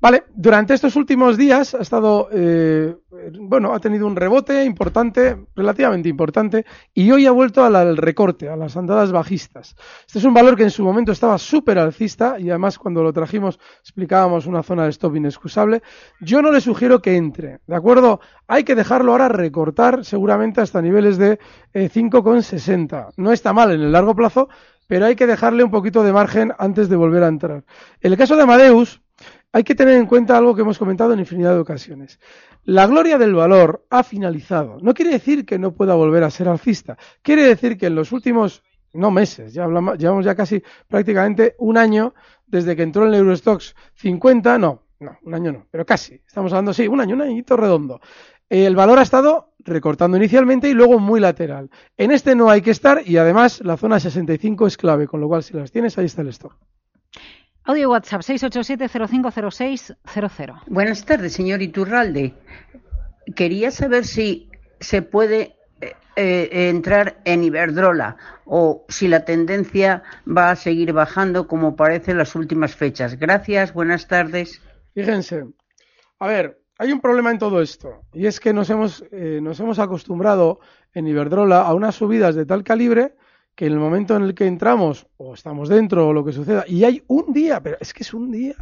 Vale, 0.05 0.25
durante 0.35 0.75
estos 0.75 0.97
últimos 0.97 1.38
días 1.38 1.75
ha 1.75 1.81
estado, 1.81 2.29
eh, 2.31 2.95
bueno, 3.40 3.73
ha 3.73 3.81
tenido 3.81 4.07
un 4.07 4.17
rebote 4.17 4.62
importante, 4.62 5.47
relativamente 5.57 6.11
importante, 6.11 6.67
y 6.93 7.11
hoy 7.11 7.25
ha 7.25 7.31
vuelto 7.31 7.64
al, 7.64 7.97
recorte, 7.97 8.51
a 8.51 8.57
las 8.57 8.77
andadas 8.77 9.12
bajistas. 9.12 9.75
Este 10.07 10.19
es 10.19 10.25
un 10.27 10.35
valor 10.35 10.57
que 10.57 10.64
en 10.64 10.71
su 10.71 10.85
momento 10.85 11.11
estaba 11.11 11.38
súper 11.38 11.79
alcista 11.79 12.38
y 12.38 12.51
además 12.51 12.77
cuando 12.77 13.03
lo 13.03 13.14
trajimos 13.14 13.59
explicábamos 13.81 14.45
una 14.45 14.62
zona 14.62 14.85
de 14.85 14.90
stop 14.90 15.17
inexcusable. 15.17 15.83
Yo 16.21 16.43
no 16.43 16.53
le 16.53 16.61
sugiero 16.61 17.01
que 17.01 17.17
entre, 17.17 17.61
¿de 17.67 17.75
acuerdo? 17.75 18.21
Hay 18.47 18.64
que 18.64 18.75
dejarlo 18.75 19.12
ahora 19.12 19.31
recortar 19.31 20.05
seguramente 20.05 20.61
hasta 20.61 20.83
niveles 20.83 21.17
de 21.17 21.38
eh, 21.73 21.88
5,60. 21.88 23.14
No 23.17 23.33
está 23.33 23.55
mal 23.55 23.73
en 23.73 23.81
el 23.81 23.93
largo 23.93 24.14
plazo, 24.14 24.51
pero 24.87 25.07
hay 25.07 25.17
que 25.17 25.27
dejarle 25.27 25.64
un 25.64 25.71
poquito 25.71 26.03
de 26.03 26.12
margen 26.12 26.53
antes 26.59 26.90
de 26.90 26.97
volver 26.97 27.23
a 27.23 27.29
entrar. 27.29 27.64
En 28.03 28.12
el 28.12 28.19
caso 28.19 28.37
de 28.37 28.43
Amadeus, 28.43 29.01
hay 29.55 29.62
que 29.62 29.77
tener 29.77 29.95
en 29.95 30.07
cuenta 30.07 30.37
algo 30.37 30.53
que 30.53 30.62
hemos 30.62 30.81
comentado 30.81 31.12
en 31.12 31.21
infinidad 31.21 31.55
de 31.55 31.61
ocasiones. 31.61 32.19
La 32.64 32.88
gloria 32.88 33.19
del 33.19 33.37
valor 33.37 33.87
ha 33.88 34.03
finalizado. 34.03 34.79
No 34.81 34.95
quiere 34.95 35.12
decir 35.12 35.47
que 35.47 35.61
no 35.61 35.71
pueda 35.71 35.95
volver 35.95 36.25
a 36.25 36.31
ser 36.31 36.49
alcista. 36.49 36.99
Quiere 37.23 37.45
decir 37.45 37.79
que 37.79 37.87
en 37.87 37.95
los 37.95 38.11
últimos, 38.11 38.64
no 38.95 39.12
meses, 39.12 39.55
ya 39.55 39.62
hablamos, 39.62 39.97
llevamos 39.97 40.25
ya 40.25 40.35
casi 40.35 40.61
prácticamente 40.88 41.55
un 41.59 41.79
año 41.79 42.14
desde 42.49 42.75
que 42.75 42.83
entró 42.83 43.05
en 43.05 43.14
el 43.14 43.21
Eurostox 43.21 43.77
50, 43.95 44.59
no, 44.59 44.83
no, 44.99 45.19
un 45.23 45.35
año 45.35 45.53
no, 45.53 45.69
pero 45.71 45.87
casi. 45.87 46.21
Estamos 46.27 46.53
hablando, 46.53 46.75
sí, 46.75 46.88
un 46.88 47.01
año, 47.01 47.14
un 47.14 47.23
añito 47.23 47.57
redondo. 47.57 48.01
El 48.49 48.75
valor 48.75 48.99
ha 48.99 49.03
estado 49.03 49.53
recortando 49.61 50.17
inicialmente 50.17 50.69
y 50.69 50.75
luego 50.75 50.99
muy 50.99 51.21
lateral. 51.21 51.71
En 51.97 52.11
este 52.11 52.35
no 52.35 52.51
hay 52.51 52.61
que 52.61 52.73
estar 52.73 53.03
y 53.07 53.19
además 53.19 53.61
la 53.64 53.77
zona 53.77 54.01
65 54.01 54.67
es 54.67 54.77
clave, 54.77 55.07
con 55.07 55.21
lo 55.21 55.29
cual 55.29 55.45
si 55.45 55.55
las 55.55 55.71
tienes 55.71 55.97
ahí 55.97 56.07
está 56.07 56.23
el 56.23 56.29
stop. 56.29 56.55
Audio 57.66 57.88
WhatsApp 57.88 58.20
687-050600. 58.20 60.64
Buenas 60.66 61.07
tardes, 61.07 61.33
señor 61.33 61.62
Iturralde. 61.62 62.35
Quería 63.35 63.70
saber 63.70 64.05
si 64.05 64.50
se 64.81 65.00
puede 65.00 65.57
eh, 65.81 65.94
eh, 66.14 66.68
entrar 66.68 67.22
en 67.24 67.42
Iberdrola 67.42 68.18
o 68.44 68.85
si 68.90 69.09
la 69.09 69.24
tendencia 69.24 70.03
va 70.29 70.50
a 70.50 70.57
seguir 70.57 70.92
bajando 70.92 71.48
como 71.48 71.74
parece 71.74 72.11
en 72.11 72.18
las 72.18 72.35
últimas 72.35 72.77
fechas. 72.77 73.18
Gracias, 73.18 73.72
buenas 73.72 74.09
tardes. 74.09 74.61
Fíjense, 74.92 75.46
a 76.18 76.27
ver, 76.27 76.61
hay 76.79 76.92
un 76.92 77.00
problema 77.00 77.31
en 77.31 77.38
todo 77.38 77.62
esto 77.62 78.03
y 78.12 78.27
es 78.27 78.40
que 78.40 78.53
nos 78.53 78.68
hemos, 78.68 79.07
eh, 79.11 79.38
nos 79.40 79.59
hemos 79.59 79.79
acostumbrado 79.79 80.61
en 80.92 81.07
Iberdrola 81.07 81.62
a 81.62 81.72
unas 81.72 81.94
subidas 81.94 82.35
de 82.35 82.44
tal 82.44 82.62
calibre 82.62 83.14
que 83.55 83.67
en 83.67 83.73
el 83.73 83.79
momento 83.79 84.17
en 84.17 84.23
el 84.25 84.35
que 84.35 84.47
entramos 84.47 85.07
o 85.17 85.35
estamos 85.35 85.69
dentro 85.69 86.09
o 86.09 86.12
lo 86.12 86.25
que 86.25 86.33
suceda, 86.33 86.64
y 86.67 86.85
hay 86.85 87.03
un 87.07 87.33
día, 87.33 87.62
pero 87.62 87.77
es 87.81 87.95
que 87.95 88.03
es 88.03 88.12
un 88.12 88.31
día, 88.31 88.55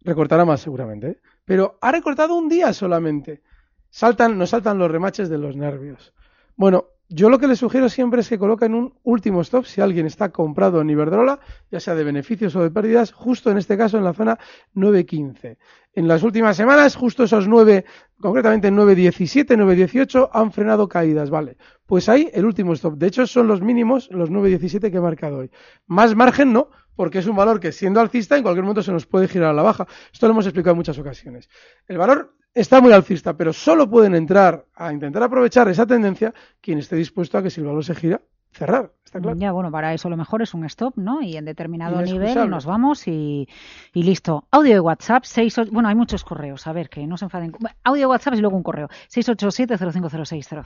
recortará 0.00 0.44
más 0.44 0.60
seguramente, 0.60 1.08
¿eh? 1.08 1.20
pero 1.44 1.78
ha 1.80 1.92
recortado 1.92 2.34
un 2.34 2.48
día 2.48 2.72
solamente. 2.72 3.42
Saltan, 3.90 4.38
nos 4.38 4.50
saltan 4.50 4.78
los 4.78 4.90
remaches 4.90 5.28
de 5.28 5.38
los 5.38 5.56
nervios. 5.56 6.14
Bueno, 6.56 6.86
yo 7.14 7.28
lo 7.28 7.38
que 7.38 7.46
le 7.46 7.56
sugiero 7.56 7.88
siempre 7.88 8.22
es 8.22 8.28
que 8.28 8.38
coloquen 8.38 8.74
un 8.74 8.94
último 9.02 9.42
stop 9.42 9.66
si 9.66 9.80
alguien 9.80 10.06
está 10.06 10.30
comprado 10.30 10.80
en 10.80 10.90
Iberdrola, 10.90 11.40
ya 11.70 11.78
sea 11.78 11.94
de 11.94 12.04
beneficios 12.04 12.56
o 12.56 12.62
de 12.62 12.70
pérdidas, 12.70 13.12
justo 13.12 13.50
en 13.50 13.58
este 13.58 13.76
caso 13.76 13.98
en 13.98 14.04
la 14.04 14.14
zona 14.14 14.38
9.15. 14.74 15.58
En 15.94 16.08
las 16.08 16.22
últimas 16.22 16.56
semanas, 16.56 16.96
justo 16.96 17.24
esos 17.24 17.46
9, 17.48 17.84
concretamente 18.18 18.72
9.17, 18.72 19.56
9.18, 19.56 20.30
han 20.32 20.52
frenado 20.52 20.88
caídas, 20.88 21.28
¿vale? 21.28 21.58
Pues 21.84 22.08
ahí 22.08 22.30
el 22.32 22.46
último 22.46 22.72
stop. 22.72 22.96
De 22.96 23.08
hecho, 23.08 23.26
son 23.26 23.46
los 23.46 23.60
mínimos, 23.60 24.08
los 24.10 24.30
9.17 24.30 24.90
que 24.90 24.96
he 24.96 25.00
marcado 25.00 25.38
hoy. 25.38 25.50
Más 25.86 26.14
margen 26.14 26.52
no, 26.52 26.70
porque 26.96 27.18
es 27.18 27.26
un 27.26 27.36
valor 27.36 27.60
que 27.60 27.72
siendo 27.72 28.00
alcista 28.00 28.36
en 28.36 28.42
cualquier 28.42 28.64
momento 28.64 28.82
se 28.82 28.92
nos 28.92 29.06
puede 29.06 29.28
girar 29.28 29.50
a 29.50 29.52
la 29.52 29.62
baja. 29.62 29.86
Esto 30.12 30.26
lo 30.26 30.32
hemos 30.32 30.46
explicado 30.46 30.72
en 30.72 30.78
muchas 30.78 30.98
ocasiones. 30.98 31.50
El 31.86 31.98
valor 31.98 32.34
está 32.54 32.80
muy 32.80 32.92
alcista, 32.92 33.36
pero 33.36 33.52
solo 33.52 33.88
pueden 33.88 34.14
entrar 34.14 34.66
a 34.74 34.92
intentar 34.92 35.22
aprovechar 35.22 35.68
esa 35.68 35.86
tendencia 35.86 36.34
quien 36.60 36.78
esté 36.78 36.96
dispuesto 36.96 37.38
a 37.38 37.42
que 37.42 37.50
si 37.50 37.60
el 37.60 37.66
valor 37.66 37.84
se 37.84 37.94
gira, 37.94 38.20
cerrar. 38.52 38.92
¿Está 39.04 39.20
claro? 39.20 39.36
Ya, 39.38 39.52
bueno, 39.52 39.70
para 39.70 39.92
eso 39.94 40.08
lo 40.08 40.16
mejor 40.16 40.42
es 40.42 40.54
un 40.54 40.64
stop, 40.64 40.96
¿no? 40.96 41.22
Y 41.22 41.36
en 41.36 41.44
determinado 41.44 42.00
nivel 42.02 42.48
nos 42.48 42.66
vamos 42.66 43.06
y, 43.08 43.48
listo. 43.94 44.46
Audio 44.50 44.74
de 44.74 44.80
WhatsApp, 44.80 45.24
6, 45.24 45.70
bueno, 45.70 45.88
hay 45.88 45.94
muchos 45.94 46.24
correos, 46.24 46.66
a 46.66 46.72
ver, 46.72 46.88
que 46.88 47.06
no 47.06 47.16
se 47.16 47.26
enfaden. 47.26 47.52
Audio 47.84 48.00
de 48.00 48.06
WhatsApp 48.06 48.34
y 48.34 48.38
luego 48.38 48.56
un 48.56 48.62
correo, 48.62 48.88
687-050600. 49.10 50.64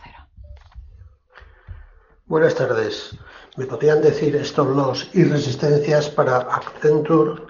Buenas 2.27 2.57
tardes. 2.57 3.17
¿Me 3.57 3.67
podrían 3.67 4.03
decir 4.03 4.35
stop 4.37 4.75
loss 4.77 5.09
y 5.15 5.25
resistencias 5.25 6.11
para 6.11 6.39
Accenture, 6.39 7.43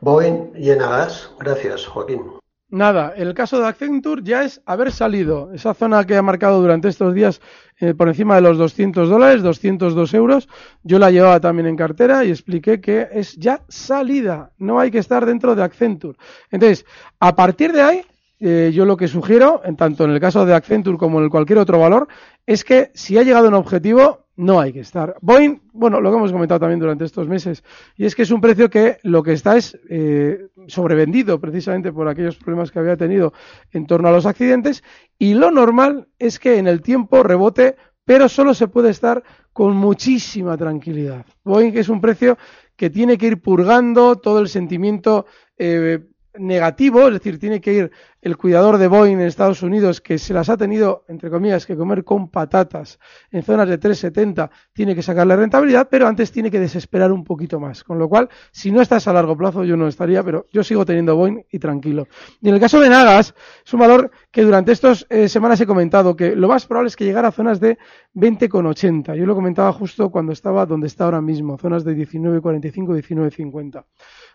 Boeing 0.00 0.52
y 0.56 0.70
Enagas? 0.70 1.30
Gracias, 1.38 1.86
Joaquín. 1.86 2.41
Nada, 2.72 3.12
el 3.14 3.34
caso 3.34 3.60
de 3.60 3.66
Accenture 3.66 4.22
ya 4.24 4.44
es 4.44 4.62
haber 4.64 4.92
salido. 4.92 5.52
Esa 5.52 5.74
zona 5.74 6.06
que 6.06 6.16
ha 6.16 6.22
marcado 6.22 6.58
durante 6.58 6.88
estos 6.88 7.12
días 7.12 7.42
eh, 7.78 7.92
por 7.92 8.08
encima 8.08 8.36
de 8.36 8.40
los 8.40 8.56
200 8.56 9.10
dólares, 9.10 9.42
202 9.42 10.14
euros, 10.14 10.48
yo 10.82 10.98
la 10.98 11.10
llevaba 11.10 11.38
también 11.38 11.66
en 11.66 11.76
cartera 11.76 12.24
y 12.24 12.30
expliqué 12.30 12.80
que 12.80 13.08
es 13.12 13.36
ya 13.36 13.60
salida. 13.68 14.52
No 14.56 14.80
hay 14.80 14.90
que 14.90 15.00
estar 15.00 15.26
dentro 15.26 15.54
de 15.54 15.62
Accenture. 15.62 16.16
Entonces, 16.50 16.86
a 17.20 17.36
partir 17.36 17.72
de 17.72 17.82
ahí, 17.82 18.02
eh, 18.40 18.70
yo 18.72 18.86
lo 18.86 18.96
que 18.96 19.06
sugiero, 19.06 19.60
en 19.66 19.76
tanto 19.76 20.04
en 20.04 20.12
el 20.12 20.18
caso 20.18 20.46
de 20.46 20.54
Accenture 20.54 20.96
como 20.96 21.20
en 21.20 21.28
cualquier 21.28 21.58
otro 21.58 21.78
valor, 21.78 22.08
es 22.46 22.64
que 22.64 22.90
si 22.94 23.18
ha 23.18 23.22
llegado 23.22 23.48
un 23.48 23.54
objetivo, 23.54 24.21
no 24.36 24.60
hay 24.60 24.72
que 24.72 24.80
estar. 24.80 25.16
Boeing, 25.20 25.60
bueno, 25.72 26.00
lo 26.00 26.10
que 26.10 26.16
hemos 26.16 26.32
comentado 26.32 26.60
también 26.60 26.80
durante 26.80 27.04
estos 27.04 27.28
meses, 27.28 27.62
y 27.96 28.06
es 28.06 28.14
que 28.14 28.22
es 28.22 28.30
un 28.30 28.40
precio 28.40 28.70
que 28.70 28.98
lo 29.02 29.22
que 29.22 29.32
está 29.32 29.56
es 29.56 29.78
eh, 29.88 30.48
sobrevendido 30.66 31.40
precisamente 31.40 31.92
por 31.92 32.08
aquellos 32.08 32.36
problemas 32.36 32.70
que 32.70 32.78
había 32.78 32.96
tenido 32.96 33.32
en 33.72 33.86
torno 33.86 34.08
a 34.08 34.12
los 34.12 34.26
accidentes, 34.26 34.82
y 35.18 35.34
lo 35.34 35.50
normal 35.50 36.08
es 36.18 36.38
que 36.38 36.58
en 36.58 36.66
el 36.66 36.80
tiempo 36.80 37.22
rebote, 37.22 37.76
pero 38.04 38.28
solo 38.28 38.54
se 38.54 38.68
puede 38.68 38.90
estar 38.90 39.22
con 39.52 39.76
muchísima 39.76 40.56
tranquilidad. 40.56 41.26
Boeing 41.44 41.76
es 41.76 41.88
un 41.88 42.00
precio 42.00 42.38
que 42.76 42.90
tiene 42.90 43.18
que 43.18 43.26
ir 43.26 43.42
purgando 43.42 44.16
todo 44.16 44.40
el 44.40 44.48
sentimiento 44.48 45.26
eh, 45.58 46.00
negativo, 46.34 47.08
es 47.08 47.14
decir, 47.14 47.38
tiene 47.38 47.60
que 47.60 47.72
ir 47.72 47.90
el 48.20 48.36
cuidador 48.36 48.78
de 48.78 48.86
Boeing 48.86 49.16
en 49.16 49.22
Estados 49.22 49.62
Unidos, 49.62 50.00
que 50.00 50.16
se 50.16 50.32
las 50.32 50.48
ha 50.48 50.56
tenido, 50.56 51.04
entre 51.08 51.28
comillas, 51.28 51.66
que 51.66 51.76
comer 51.76 52.04
con 52.04 52.30
patatas 52.30 52.98
en 53.30 53.42
zonas 53.42 53.68
de 53.68 53.80
3,70, 53.80 54.48
tiene 54.72 54.94
que 54.94 55.02
sacarle 55.02 55.34
rentabilidad, 55.36 55.88
pero 55.90 56.06
antes 56.06 56.30
tiene 56.30 56.50
que 56.50 56.60
desesperar 56.60 57.10
un 57.10 57.24
poquito 57.24 57.58
más. 57.58 57.82
Con 57.82 57.98
lo 57.98 58.08
cual, 58.08 58.28
si 58.52 58.70
no 58.70 58.80
estás 58.80 59.08
a 59.08 59.12
largo 59.12 59.36
plazo, 59.36 59.64
yo 59.64 59.76
no 59.76 59.88
estaría, 59.88 60.22
pero 60.22 60.46
yo 60.52 60.62
sigo 60.62 60.86
teniendo 60.86 61.16
Boeing 61.16 61.44
y 61.50 61.58
tranquilo. 61.58 62.06
Y 62.40 62.48
en 62.48 62.54
el 62.54 62.60
caso 62.60 62.80
de 62.80 62.88
Nagas, 62.88 63.34
es 63.64 63.74
un 63.74 63.80
valor 63.80 64.10
que 64.30 64.42
durante 64.42 64.72
estas 64.72 65.04
eh, 65.10 65.28
semanas 65.28 65.60
he 65.60 65.66
comentado 65.66 66.14
que 66.14 66.36
lo 66.36 66.48
más 66.48 66.66
probable 66.66 66.88
es 66.88 66.96
que 66.96 67.04
llegara 67.04 67.28
a 67.28 67.32
zonas 67.32 67.58
de 67.58 67.78
20,80. 68.14 69.16
Yo 69.16 69.26
lo 69.26 69.34
comentaba 69.34 69.72
justo 69.72 70.10
cuando 70.10 70.32
estaba 70.32 70.64
donde 70.64 70.86
está 70.86 71.04
ahora 71.04 71.20
mismo, 71.20 71.58
zonas 71.58 71.84
de 71.84 71.96
19,45, 71.96 73.02
19,50. 73.02 73.84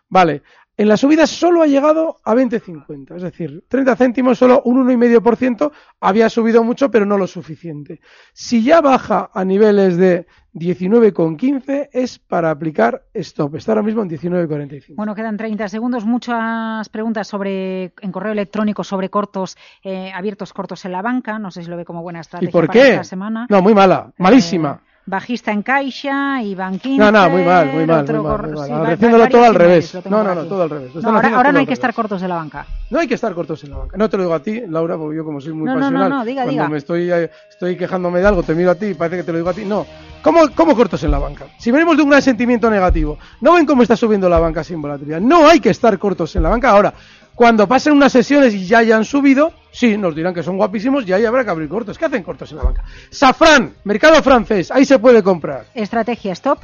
Vale, 0.09 0.41
en 0.77 0.87
la 0.87 0.95
subida 0.95 1.25
solo 1.25 1.63
ha 1.63 1.67
llegado 1.67 2.17
a 2.23 2.35
20,50, 2.35 3.15
es 3.15 3.23
decir, 3.23 3.63
30 3.67 3.95
céntimos, 3.95 4.37
solo 4.37 4.61
un 4.63 4.87
1,5%, 4.87 5.71
había 5.99 6.29
subido 6.29 6.63
mucho, 6.63 6.91
pero 6.91 7.05
no 7.05 7.17
lo 7.17 7.25
suficiente. 7.25 7.99
Si 8.31 8.63
ya 8.63 8.79
baja 8.79 9.31
a 9.33 9.43
niveles 9.43 9.97
de 9.97 10.27
19,15 10.53 11.89
es 11.91 12.19
para 12.19 12.51
aplicar 12.51 13.03
stop. 13.13 13.55
Está 13.55 13.71
ahora 13.71 13.83
mismo 13.83 14.01
en 14.01 14.09
19,45. 14.09 14.95
Bueno, 14.95 15.15
quedan 15.15 15.37
30 15.37 15.67
segundos. 15.67 16.05
Muchas 16.05 16.89
preguntas 16.89 17.27
sobre 17.27 17.93
en 18.01 18.11
correo 18.11 18.31
electrónico 18.31 18.83
sobre 18.83 19.09
cortos 19.09 19.57
eh, 19.83 20.11
abiertos 20.13 20.53
cortos 20.53 20.83
en 20.85 20.91
la 20.91 21.01
banca. 21.01 21.39
No 21.39 21.51
sé 21.51 21.63
si 21.63 21.69
lo 21.69 21.77
ve 21.77 21.85
como 21.85 22.01
buena 22.01 22.21
estrategia 22.21 22.49
¿Y 22.49 22.51
por 22.51 22.67
para 22.67 22.79
qué? 22.79 22.89
esta 22.91 23.03
semana. 23.03 23.45
No, 23.49 23.61
muy 23.61 23.73
mala, 23.73 24.11
malísima. 24.17 24.81
Eh, 24.83 24.96
bajista 25.07 25.53
en 25.53 25.63
Caixa 25.63 26.41
y 26.43 26.53
Banquín. 26.53 26.97
No, 26.97 27.09
no, 27.11 27.29
muy 27.29 27.43
mal, 27.43 27.67
muy 27.67 27.85
mal, 27.85 28.05
muy 28.05 28.19
mal, 28.19 28.41
muy 28.51 28.69
mal. 28.69 28.93
Haciéndolo 28.93 29.27
todo 29.29 29.45
al 29.45 29.55
revés. 29.55 29.97
No, 30.09 30.21
no, 30.21 30.35
no, 30.35 30.43
todo 30.43 30.63
al 30.63 30.69
revés. 30.69 30.93
No, 30.95 31.09
ahora 31.09 31.35
ahora 31.35 31.51
no 31.53 31.59
hay 31.59 31.65
que 31.65 31.73
estar 31.73 31.93
cortos 31.93 32.21
de 32.21 32.27
la 32.27 32.35
banca. 32.35 32.67
No 32.89 32.99
hay 32.99 33.07
que 33.07 33.15
estar 33.15 33.33
cortos 33.33 33.63
en 33.63 33.71
la 33.71 33.77
banca. 33.77 33.97
No 33.97 34.09
te 34.09 34.17
lo 34.17 34.23
digo 34.23 34.35
a 34.35 34.41
ti, 34.41 34.61
Laura, 34.67 34.97
porque 34.97 35.17
yo 35.17 35.25
como 35.25 35.39
soy 35.41 35.53
muy 35.53 35.65
No, 35.65 35.75
no, 35.75 35.79
no, 35.79 35.85
pasional, 35.85 36.09
no, 36.09 36.25
diga, 36.25 36.43
cuando 36.43 36.51
diga. 36.51 36.69
me 36.69 36.77
estoy, 36.77 37.09
eh, 37.11 37.31
estoy 37.49 37.77
quejándome 37.77 38.19
de 38.19 38.27
algo, 38.27 38.43
te 38.43 38.53
miro 38.53 38.69
a 38.71 38.75
ti 38.75 38.87
y 38.87 38.93
parece 38.93 39.17
que 39.17 39.23
te 39.23 39.31
lo 39.31 39.37
digo 39.39 39.49
a 39.49 39.53
ti. 39.53 39.63
No. 39.65 39.85
¿Cómo, 40.21 40.41
¿Cómo 40.53 40.75
cortos 40.75 41.01
en 41.03 41.11
la 41.11 41.19
banca? 41.19 41.45
Si 41.57 41.71
venimos 41.71 41.95
de 41.95 42.03
un 42.03 42.09
gran 42.09 42.21
sentimiento 42.21 42.69
negativo, 42.69 43.17
¿no 43.39 43.53
ven 43.53 43.65
cómo 43.65 43.83
está 43.83 43.95
subiendo 43.95 44.27
la 44.27 44.39
banca 44.39 44.63
sin 44.63 44.81
volatilidad? 44.81 45.21
No 45.21 45.47
hay 45.47 45.61
que 45.61 45.69
estar 45.69 45.97
cortos 45.97 46.35
en 46.35 46.43
la 46.43 46.49
banca. 46.49 46.69
Ahora, 46.71 46.93
cuando 47.33 47.65
pasen 47.67 47.93
unas 47.93 48.11
sesiones 48.11 48.53
y 48.53 48.65
ya 48.65 48.79
hayan 48.79 49.05
subido, 49.05 49.53
sí, 49.77 49.97
nos 49.97 50.15
dirán 50.15 50.33
que 50.33 50.43
son 50.43 50.57
guapísimos 50.57 51.07
y 51.07 51.13
ahí 51.13 51.25
habrá 51.25 51.43
que 51.43 51.51
abrir 51.51 51.69
cortos. 51.69 51.97
¿Qué 51.97 52.05
hacen 52.05 52.23
cortos 52.23 52.51
en 52.51 52.57
la 52.57 52.63
banca? 52.63 52.83
Safran, 53.09 53.73
mercado 53.83 54.21
francés, 54.23 54.71
ahí 54.71 54.85
se 54.85 54.97
puede 54.97 55.21
comprar. 55.21 55.65
Estrategia 55.73 56.33
stop. 56.33 56.59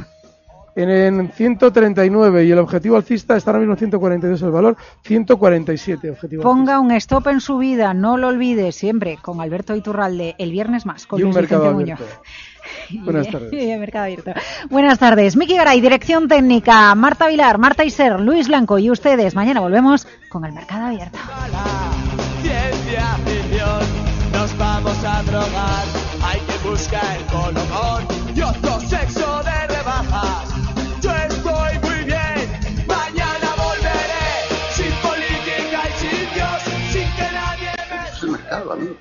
En, 0.75 0.89
en 0.89 1.31
139 1.31 2.45
y 2.45 2.51
el 2.51 2.57
objetivo 2.57 2.95
alcista 2.95 3.37
está 3.37 3.51
ahora 3.51 3.59
mismo 3.59 3.73
en 3.73 3.77
142 3.77 4.41
el 4.41 4.49
valor, 4.49 4.75
147 5.03 6.09
objetivo 6.09 6.41
Ponga 6.41 6.79
un 6.79 6.91
stop 6.93 7.27
en 7.27 7.41
su 7.41 7.59
vida, 7.59 7.93
no 7.93 8.17
lo 8.17 8.29
olvide 8.29 8.71
siempre, 8.71 9.19
con 9.21 9.39
Alberto 9.39 9.75
Iturralde, 9.75 10.33
el 10.39 10.51
viernes 10.51 10.87
más, 10.87 11.05
con 11.05 11.19
y 11.19 11.23
un 11.23 11.29
Luis 11.29 11.35
mercado 11.35 11.77
Vicente 11.77 11.91
abierto. 11.93 12.03
Muñoz. 12.89 13.05
Buenas 13.05 13.29
tardes. 13.29 13.51
mercado 13.79 14.05
abierto. 14.05 14.31
Buenas 14.71 14.97
tardes. 14.97 15.35
Miki 15.35 15.55
Garay, 15.55 15.79
dirección 15.79 16.27
técnica, 16.27 16.95
Marta 16.95 17.27
Vilar, 17.27 17.59
Marta 17.59 17.83
Iser, 17.83 18.19
Luis 18.19 18.47
Blanco 18.47 18.79
y 18.79 18.89
ustedes. 18.89 19.35
Mañana 19.35 19.59
volvemos 19.59 20.07
con 20.29 20.43
el 20.43 20.53
mercado 20.53 20.87
abierto. 20.87 21.19
Ciencia 22.93 23.17
ficción 23.25 23.79
nos 24.31 24.57
vamos 24.57 24.97
a 25.03 25.23
drogar 25.23 25.85
hay 26.21 26.39
que 26.41 26.69
buscar 26.69 27.17
el 27.17 27.25
colocón 27.25 28.07
y 28.35 28.41
otro 28.41 28.79
sexo 28.81 29.41
de 29.43 29.67
rebajas 29.67 30.49
yo 31.01 31.11
estoy 31.11 31.79
muy 31.81 32.03
bien 32.05 32.85
mañana 32.87 33.55
volveré 33.57 34.29
sin 34.71 34.91
política 35.01 35.81
y 35.89 35.99
sin 36.01 36.33
Dios 36.33 36.61
sin 36.91 37.15
que 37.15 37.33
nadie 37.33 37.71
me 37.89 38.09
Es 38.09 38.23
el 38.23 38.29
mercado, 38.31 38.73
amigo. 38.73 38.95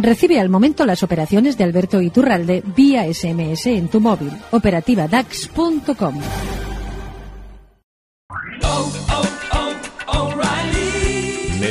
Recibe 0.00 0.40
al 0.40 0.48
momento 0.48 0.84
las 0.84 1.02
operaciones 1.02 1.56
de 1.56 1.64
Alberto 1.64 2.00
Iturralde 2.00 2.62
vía 2.74 3.04
SMS 3.12 3.66
en 3.66 3.88
tu 3.88 4.00
móvil. 4.00 4.32
Operativa 4.50 5.06
DAX.com. 5.06 6.20